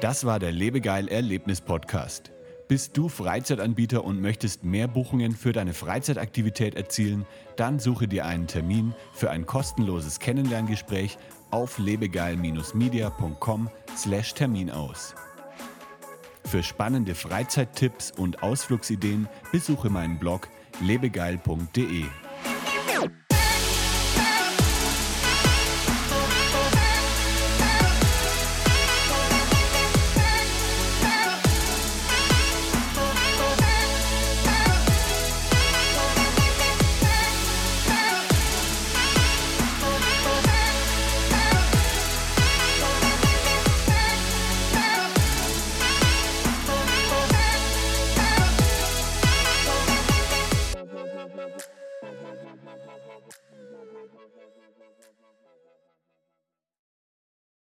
[0.01, 2.31] Das war der Lebegeil Erlebnis Podcast.
[2.67, 7.25] Bist du Freizeitanbieter und möchtest mehr Buchungen für deine Freizeitaktivität erzielen?
[7.55, 11.17] Dann suche dir einen Termin für ein kostenloses Kennenlerngespräch
[11.49, 15.15] auf lebegeil-media.com/termin aus.
[16.43, 20.49] Für spannende Freizeittipps und Ausflugsideen besuche meinen Blog
[20.81, 22.03] lebegeil.de.